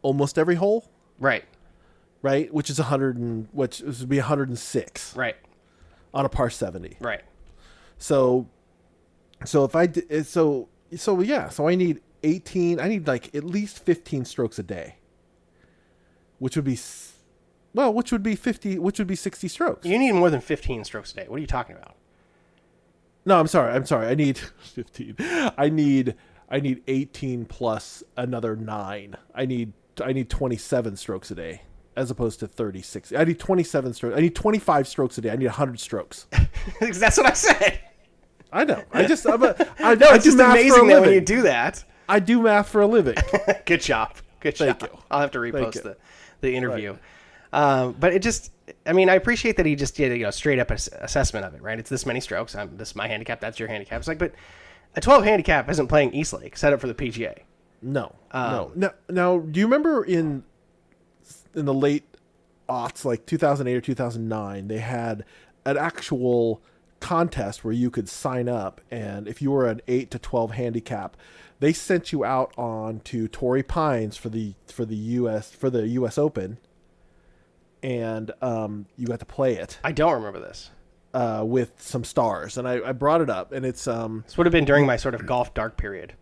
[0.02, 0.88] almost every hole,
[1.18, 1.44] Right,
[2.22, 2.52] right?
[2.54, 5.36] Which is 100 and which would be 106 right,
[6.14, 6.96] on a par 70.
[7.00, 7.22] right.
[7.98, 8.48] So
[9.44, 13.34] so if I did eh, so so yeah, so I need 18, I need like
[13.34, 14.96] at least 15 strokes a day.
[16.38, 16.76] Which would be
[17.74, 19.86] well, which would be 50, which would be 60 strokes.
[19.86, 21.24] You need more than 15 strokes a day.
[21.28, 21.94] What are you talking about?
[23.24, 23.74] No, I'm sorry.
[23.74, 24.06] I'm sorry.
[24.08, 24.38] I need
[24.74, 25.16] 15.
[25.56, 26.14] I need
[26.50, 29.16] I need 18 plus another 9.
[29.34, 31.62] I need I need 27 strokes a day
[31.96, 33.12] as opposed to 36.
[33.12, 34.16] I need 27 strokes.
[34.16, 35.30] I need 25 strokes a day.
[35.30, 36.26] I need 100 strokes.
[36.80, 37.80] That's what I said.
[38.52, 38.82] I know.
[38.92, 41.12] I just I'm a, I, No, I it's just math for a amazing that when
[41.12, 41.84] you do that.
[42.08, 43.16] I do math for a living.
[43.66, 44.14] Good job.
[44.40, 44.90] Good Thank job.
[44.90, 44.98] you.
[45.10, 45.96] I'll have to repost the,
[46.40, 46.96] the interview.
[47.52, 48.52] Um, but it just,
[48.86, 51.46] I mean, I appreciate that he just did a you know, straight up ass- assessment
[51.46, 51.78] of it, right?
[51.78, 52.54] It's this many strokes.
[52.54, 53.40] I'm this is my handicap.
[53.40, 53.98] That's your handicap.
[54.00, 54.32] It's like, but
[54.96, 57.38] a 12 handicap isn't playing East Lake set up for the PGA.
[57.80, 58.72] No, Um, no.
[58.74, 60.42] Now, now, do you remember in
[61.54, 62.04] in the late
[62.68, 65.24] aughts, like 2008 or 2009, they had
[65.64, 66.60] an actual
[67.00, 71.16] contest where you could sign up, and if you were an eight to 12 handicap,
[71.60, 75.50] they sent you out on to Torrey Pines for the for the U.S.
[75.52, 76.18] for the U.S.
[76.18, 76.58] Open,
[77.82, 80.70] and um, you got to play it I don't remember this.
[81.14, 84.46] uh, with some stars, and I, I brought it up, and it's um, This would
[84.46, 86.14] have been during my sort of golf dark period.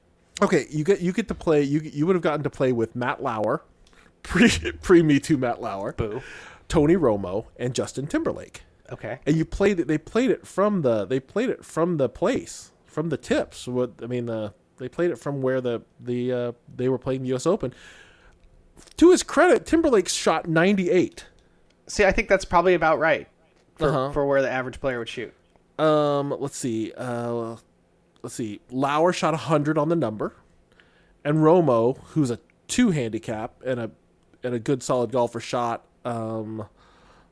[0.42, 1.62] Okay, you get you get to play.
[1.62, 3.62] You you would have gotten to play with Matt Lauer,
[4.22, 4.48] pre
[4.82, 6.22] pre Me Too Matt Lauer, Boo.
[6.68, 8.62] Tony Romo, and Justin Timberlake.
[8.92, 9.18] Okay.
[9.26, 9.88] And you played it.
[9.88, 11.04] They played it from the.
[11.06, 13.66] They played it from the place, from the tips.
[13.66, 17.22] What I mean, the they played it from where the the uh, they were playing
[17.22, 17.46] the U.S.
[17.46, 17.72] Open.
[18.98, 21.26] To his credit, Timberlake shot ninety eight.
[21.86, 23.28] See, I think that's probably about right
[23.76, 24.12] for, Uh-huh.
[24.12, 25.32] for where the average player would shoot.
[25.78, 26.92] Um, let's see.
[26.96, 27.56] Uh,
[28.22, 28.60] let's see.
[28.70, 30.34] Lauer shot hundred on the number,
[31.24, 33.90] and Romo, who's a two handicap and a
[34.42, 36.66] and a good solid golfer, shot um,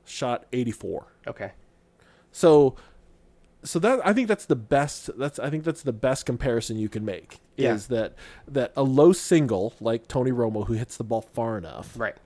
[0.04, 1.06] shot eighty four.
[1.26, 1.52] Okay.
[2.32, 2.76] So,
[3.62, 5.08] so that I think that's the best.
[5.18, 7.38] That's I think that's the best comparison you can make.
[7.56, 7.74] Yeah.
[7.74, 8.14] Is that
[8.48, 12.16] that a low single like Tony Romo, who hits the ball far enough, Right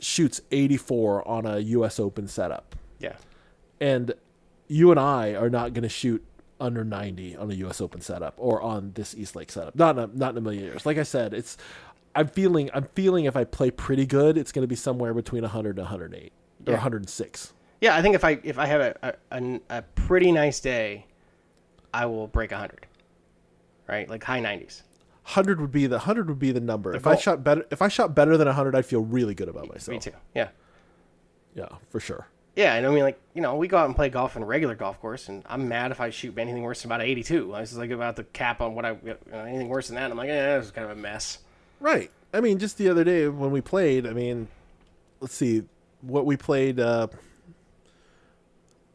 [0.00, 2.76] shoots 84 on a US Open setup.
[2.98, 3.16] Yeah.
[3.80, 4.14] And
[4.68, 6.24] you and I are not going to shoot
[6.60, 9.76] under 90 on a US Open setup or on this East Lake setup.
[9.76, 10.84] Not in a, not in a million years.
[10.86, 11.56] Like I said, it's
[12.14, 15.42] I'm feeling I'm feeling if I play pretty good, it's going to be somewhere between
[15.42, 16.32] 100 and 108
[16.64, 16.70] yeah.
[16.70, 17.52] or 106.
[17.80, 21.06] Yeah, I think if I if I have a a, a pretty nice day,
[21.94, 22.86] I will break 100.
[23.86, 24.08] Right?
[24.08, 24.82] Like high 90s
[25.28, 26.92] hundred would be the hundred would be the number.
[26.92, 27.12] The if goal.
[27.12, 29.88] I shot better, if I shot better than hundred, I'd feel really good about myself.
[29.88, 30.16] Me too.
[30.34, 30.48] Yeah.
[31.54, 32.28] Yeah, for sure.
[32.56, 34.46] Yeah, and I mean, like you know, we go out and play golf in a
[34.46, 37.54] regular golf course, and I'm mad if I shoot anything worse than about 82.
[37.54, 40.10] I was like about the cap on what I you know, anything worse than that.
[40.10, 41.38] I'm like, yeah, it was kind of a mess.
[41.78, 42.10] Right.
[42.32, 44.48] I mean, just the other day when we played, I mean,
[45.20, 45.64] let's see
[46.00, 47.08] what we played uh,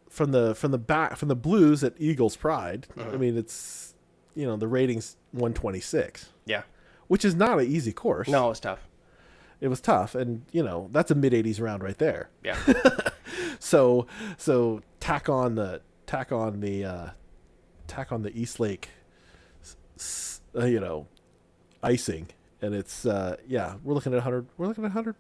[0.10, 2.88] from the from the back from the blues at Eagles Pride.
[2.96, 3.14] Mm-hmm.
[3.14, 3.94] I mean, it's
[4.36, 6.64] you know the ratings 126, Yeah.
[7.08, 8.28] which is not an easy course.
[8.30, 8.88] No, it's tough.
[9.60, 12.30] it was tough, and you know that's a mid 80s round right there.
[12.44, 12.58] Yeah.
[13.60, 14.08] So
[14.38, 17.10] so tack on the tack on the uh,
[17.88, 18.90] tack on the East Lake,
[20.56, 21.08] uh, you know,
[21.82, 22.28] icing,
[22.62, 25.16] and it's uh, yeah we're looking at 100 we're looking at 100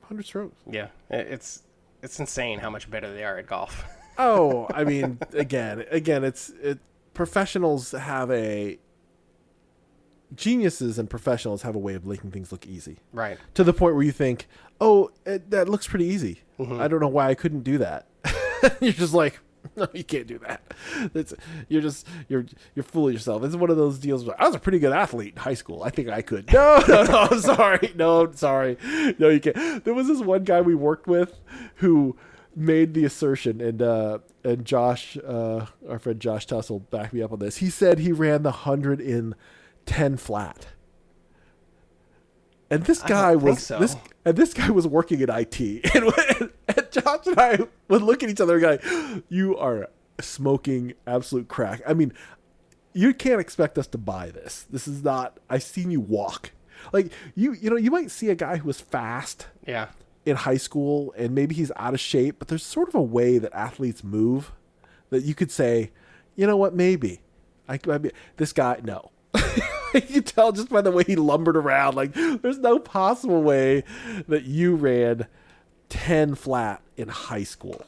[0.00, 0.56] 100 strokes.
[0.70, 0.88] yeah.
[1.10, 1.62] It's
[2.02, 3.84] it's insane how much better they are at golf.
[4.16, 6.78] Oh, I mean, again, again, it's it.
[7.14, 8.78] Professionals have a
[10.34, 12.98] geniuses and professionals have a way of making things look easy.
[13.12, 13.38] Right.
[13.54, 14.46] To the point where you think,
[14.80, 16.42] "Oh, it, that looks pretty easy.
[16.58, 16.80] Mm-hmm.
[16.80, 18.06] I don't know why I couldn't do that."
[18.80, 19.40] you're just like,
[19.76, 20.62] "No, you can't do that."
[21.12, 21.34] That's
[21.68, 23.42] you're just you're you're fooling yourself.
[23.44, 24.24] It's one of those deals.
[24.24, 25.82] Where, I was a pretty good athlete in high school.
[25.82, 26.52] I think I could.
[26.52, 27.28] No, no, no.
[27.30, 27.92] I'm sorry.
[27.94, 28.76] No, I'm sorry.
[29.18, 29.84] No, you can't.
[29.84, 31.40] There was this one guy we worked with
[31.76, 32.16] who
[32.56, 37.32] made the assertion, and uh, and Josh, uh, our friend Josh Tussle, backed me up
[37.32, 37.58] on this.
[37.58, 39.34] He said he ran the hundred in
[39.88, 40.66] ten flat.
[42.70, 43.78] And this guy was so.
[43.78, 45.58] this, and this guy was working in IT,
[45.94, 47.58] and, when- and Josh and I
[47.88, 49.88] would look at each other and go, "You are
[50.20, 52.12] smoking absolute crack." I mean,
[52.92, 54.66] you can't expect us to buy this.
[54.70, 55.38] This is not.
[55.48, 56.50] I've seen you walk.
[56.92, 59.88] Like you, you know, you might see a guy who was fast Yeah.
[60.26, 63.38] in high school and maybe he's out of shape, but there's sort of a way
[63.38, 64.52] that athletes move
[65.10, 65.90] that you could say,
[66.36, 67.20] you know what, maybe
[67.68, 69.10] I, I mean, this guy, no.
[70.08, 71.94] you can tell just by the way he lumbered around.
[71.94, 73.84] Like, there's no possible way
[74.28, 75.26] that you ran
[75.88, 77.84] 10 flat in high school.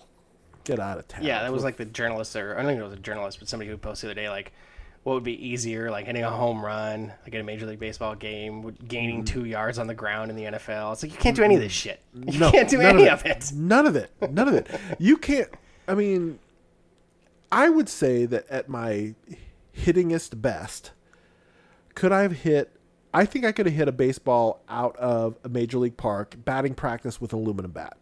[0.65, 1.25] Get out of town.
[1.25, 3.49] Yeah, that was like the journalist, or I don't if it was a journalist, but
[3.49, 4.53] somebody who posted the other day, like,
[5.03, 8.15] what would be easier, like hitting a home run, like in a Major League Baseball
[8.15, 8.87] game, Mm.
[8.89, 10.93] gaining two yards on the ground in the NFL.
[10.93, 12.01] It's like you can't do any of this shit.
[12.15, 13.51] You No, can't do any of it.
[13.55, 14.11] None of it.
[14.31, 14.67] None of it.
[14.99, 15.49] You can't.
[15.89, 16.39] I mean,
[17.51, 19.15] I would say that at my
[19.75, 20.93] hittingest best,
[22.01, 22.73] could I have hit?
[23.13, 26.73] I think I could have hit a baseball out of a major league park batting
[26.73, 27.99] practice with an aluminum bat.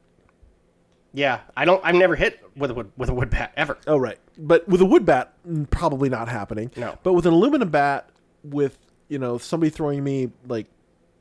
[1.12, 1.84] Yeah, I don't.
[1.84, 3.76] I've never hit with a wood, with a wood bat ever.
[3.88, 6.70] Oh right, but with a wood bat, mm, probably not happening.
[6.76, 6.96] No.
[7.02, 8.08] but with an aluminum bat,
[8.44, 8.78] with
[9.08, 10.68] you know somebody throwing me like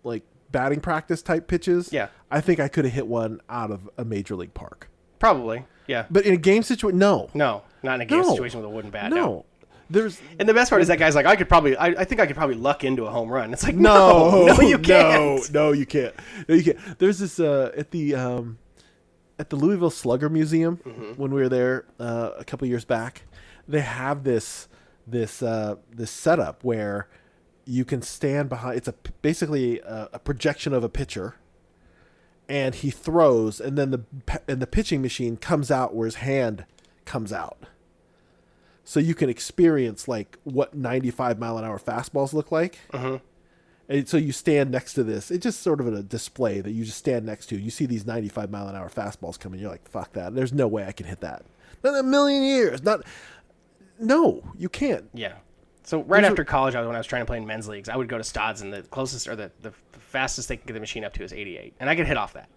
[0.03, 0.21] like
[0.51, 1.91] batting practice type pitches.
[1.91, 2.09] Yeah.
[2.29, 4.87] I think I could have hit one out of a major league park.
[5.17, 5.65] Probably.
[5.87, 6.05] Yeah.
[6.11, 8.69] But in a game situation, no, no, not in a game no, situation with a
[8.69, 9.09] wooden bat.
[9.09, 9.45] No, No.
[9.89, 12.19] There's And the best part is that guy's like, I could probably, I, I think
[12.21, 13.53] I could probably luck into a home run.
[13.53, 15.51] It's like, no, no, no, you can't.
[15.53, 16.13] No, no, you can't.
[16.47, 16.99] No, you can't.
[16.99, 18.57] There's this uh, at the um,
[19.39, 21.13] at the Louisville Slugger Museum Mm-hmm.
[21.21, 23.23] when we were there uh, a couple years back.
[23.67, 24.67] They have this
[25.05, 27.07] this uh, this setup where
[27.65, 28.77] you can stand behind.
[28.77, 31.35] It's a basically a, a projection of a pitcher,
[32.49, 34.01] and he throws, and then the
[34.47, 36.65] and the pitching machine comes out where his hand
[37.05, 37.57] comes out.
[38.89, 42.79] So you can experience like what 95 mile an hour fastballs look like.
[43.89, 45.29] And so you stand next to this.
[45.29, 47.57] It's just sort of a display that you just stand next to.
[47.57, 49.59] You see these 95 mile an hour fastballs coming.
[49.59, 50.35] You're like, fuck that.
[50.35, 51.43] There's no way I can hit that.
[51.83, 52.81] Not in a million years.
[52.81, 53.01] Not.
[53.99, 55.09] No, you can't.
[55.13, 55.33] Yeah.
[55.83, 57.67] So right There's a- after college, I, when I was trying to play in men's
[57.67, 60.67] leagues, I would go to Stodds, and the closest or the, the fastest they could
[60.67, 62.47] get the machine up to is 88, and I could hit off that.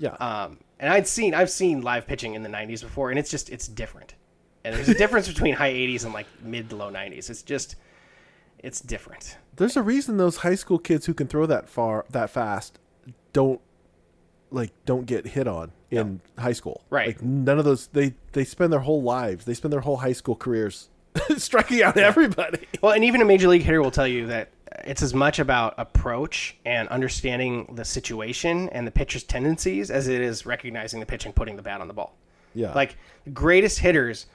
[0.00, 0.14] Yeah.
[0.14, 3.50] Um, and I'd seen I've seen live pitching in the 90s before, and it's just
[3.50, 4.14] it's different.
[4.64, 7.30] And there's a difference between high 80s and like mid to low 90s.
[7.30, 7.76] It's just
[8.58, 9.36] it's different.
[9.56, 12.78] There's a reason those high school kids who can throw that far, that fast,
[13.32, 13.60] don't
[14.50, 16.82] like don't get hit on in high school.
[16.88, 17.08] Right.
[17.08, 17.88] Like none of those.
[17.88, 19.44] They they spend their whole lives.
[19.44, 20.88] They spend their whole high school careers
[21.36, 22.66] striking out everybody.
[22.80, 24.50] Well, and even a major league hitter will tell you that
[24.84, 30.20] it's as much about approach and understanding the situation and the pitcher's tendencies as it
[30.20, 32.16] is recognizing the pitch and putting the bat on the ball.
[32.54, 32.72] Yeah.
[32.72, 34.26] Like the greatest hitters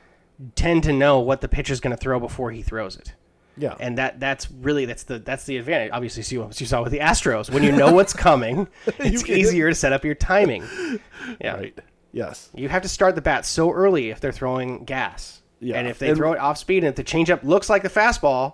[0.55, 3.13] tend to know what the pitcher's going to throw before he throws it.
[3.57, 3.75] Yeah.
[3.79, 5.91] And that that's really that's the that's the advantage.
[5.91, 7.49] Obviously, see what you saw with the Astros.
[7.49, 8.69] When you know what's coming,
[8.99, 10.63] it's easier to set up your timing.
[11.41, 11.55] Yeah.
[11.57, 11.79] right.
[12.11, 12.49] Yes.
[12.55, 15.41] You have to start the bat so early if they're throwing gas.
[15.59, 15.77] Yeah.
[15.77, 17.89] And if they And- throw it off speed and if the changeup looks like the
[17.89, 18.53] fastball,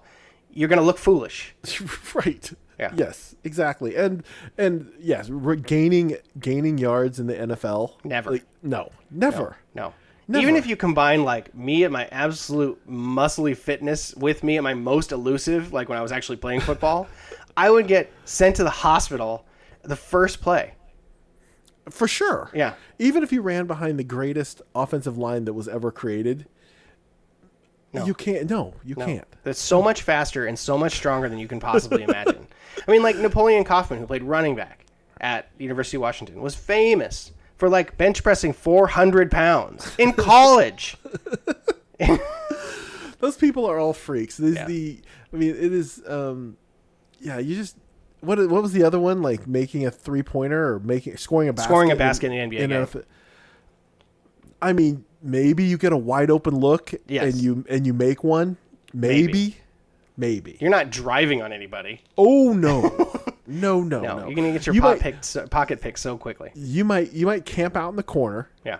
[0.52, 1.56] you're going to look foolish.
[2.16, 2.52] right.
[2.80, 2.92] Yeah.
[2.96, 3.96] Yes, exactly.
[3.96, 4.26] And
[4.58, 5.30] and yes,
[5.66, 8.04] gaining gaining yards in the NFL.
[8.04, 8.32] Never.
[8.32, 9.56] Like, no, never.
[9.74, 9.94] No.
[10.28, 10.42] Never.
[10.42, 14.74] Even if you combine like me at my absolute muscly fitness with me at my
[14.74, 17.08] most elusive, like when I was actually playing football,
[17.58, 19.46] I would get sent to the hospital
[19.84, 20.74] the first play.
[21.92, 22.50] For sure.
[22.54, 22.74] Yeah.
[22.98, 26.48] Even if you ran behind the greatest offensive line that was ever created,
[27.94, 28.04] No.
[28.06, 28.50] you can't.
[28.50, 29.06] No, you No.
[29.06, 29.28] can't.
[29.44, 32.48] That's so much faster and so much stronger than you can possibly imagine.
[32.88, 34.86] I mean, like Napoleon Kaufman, who played running back
[35.22, 40.98] at University of Washington, was famous for like bench pressing 400 pounds in college.
[43.20, 44.38] Those people are all freaks.
[44.38, 44.66] This Yeah.
[44.68, 45.00] the.
[45.34, 46.02] I mean, it is.
[46.08, 46.58] Um,
[47.20, 47.78] yeah, you just.
[48.22, 49.48] What what was the other one like?
[49.48, 52.58] Making a three pointer or making scoring a basket Scoring a basket in an NBA
[52.58, 52.70] game.
[52.70, 53.04] NFL
[54.62, 57.34] I mean, maybe you get a wide open look Yes.
[57.34, 58.58] and you and you make one.
[58.94, 59.58] Maybe,
[60.18, 60.58] maybe.
[60.60, 62.02] You're not driving on anybody.
[62.18, 63.14] Oh no,
[63.48, 64.26] no, no, No, no.
[64.28, 66.52] you're gonna get your you pot might, picked, so, pocket picked so quickly.
[66.56, 68.78] You might you might camp out in the corner Yeah,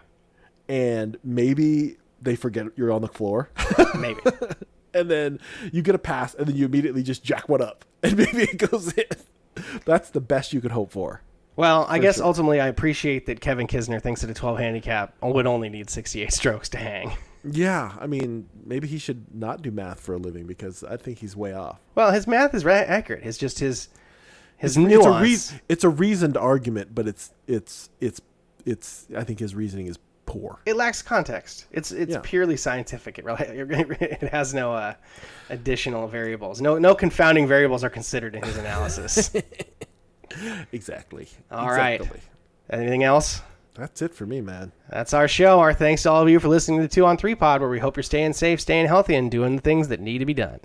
[0.68, 3.50] and maybe they forget you're on the floor,
[4.00, 4.20] maybe.
[4.94, 5.40] and then
[5.72, 8.58] you get a pass, and then you immediately just jack one up, and maybe it
[8.58, 9.04] goes in.
[9.86, 11.22] That's the best you could hope for.
[11.56, 12.26] Well, I guess sure.
[12.26, 16.34] ultimately I appreciate that Kevin Kisner thinks that a 12 handicap would only need 68
[16.34, 17.14] strokes to hang.
[17.46, 21.20] Yeah, I mean, maybe he should not do math for a living because I think
[21.20, 21.80] he's way off.
[21.94, 23.24] Well, his math is ra- accurate.
[23.24, 23.88] It's just his
[24.58, 28.22] his It's a, nuance—it's a reasoned argument, but it's it's it's
[28.66, 29.08] it's.
[29.16, 30.60] I think his reasoning is poor.
[30.66, 31.66] it lacks context.
[31.72, 32.22] It's it's Yeah.
[32.24, 33.20] purely scientific.
[33.20, 33.26] It
[34.02, 34.94] it has no uh,
[35.50, 36.62] additional variables.
[36.62, 39.32] No no confounding variables are considered in his analysis.
[40.72, 41.30] Exactly.
[41.52, 42.02] All right.
[42.02, 42.20] Exactly.
[42.70, 43.42] Anything else?
[43.76, 44.72] That's it for me, man.
[44.90, 45.60] That's our show.
[45.60, 47.70] Our thanks to all of you for listening to the Two on Three Pod, where
[47.70, 50.34] we hope you're staying safe, staying healthy, and doing the things that need to be
[50.34, 50.60] done.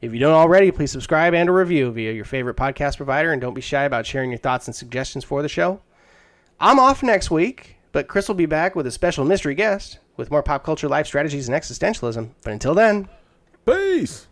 [0.00, 3.40] If you don't already, please subscribe and a review via your favorite podcast provider, and
[3.40, 5.80] don't be shy about sharing your thoughts and suggestions for the show.
[6.60, 10.30] I'm off next week, but Chris will be back with a special mystery guest with
[10.30, 12.30] more pop culture, life strategies, and existentialism.
[12.42, 13.08] But until then,
[13.68, 14.26] Peace.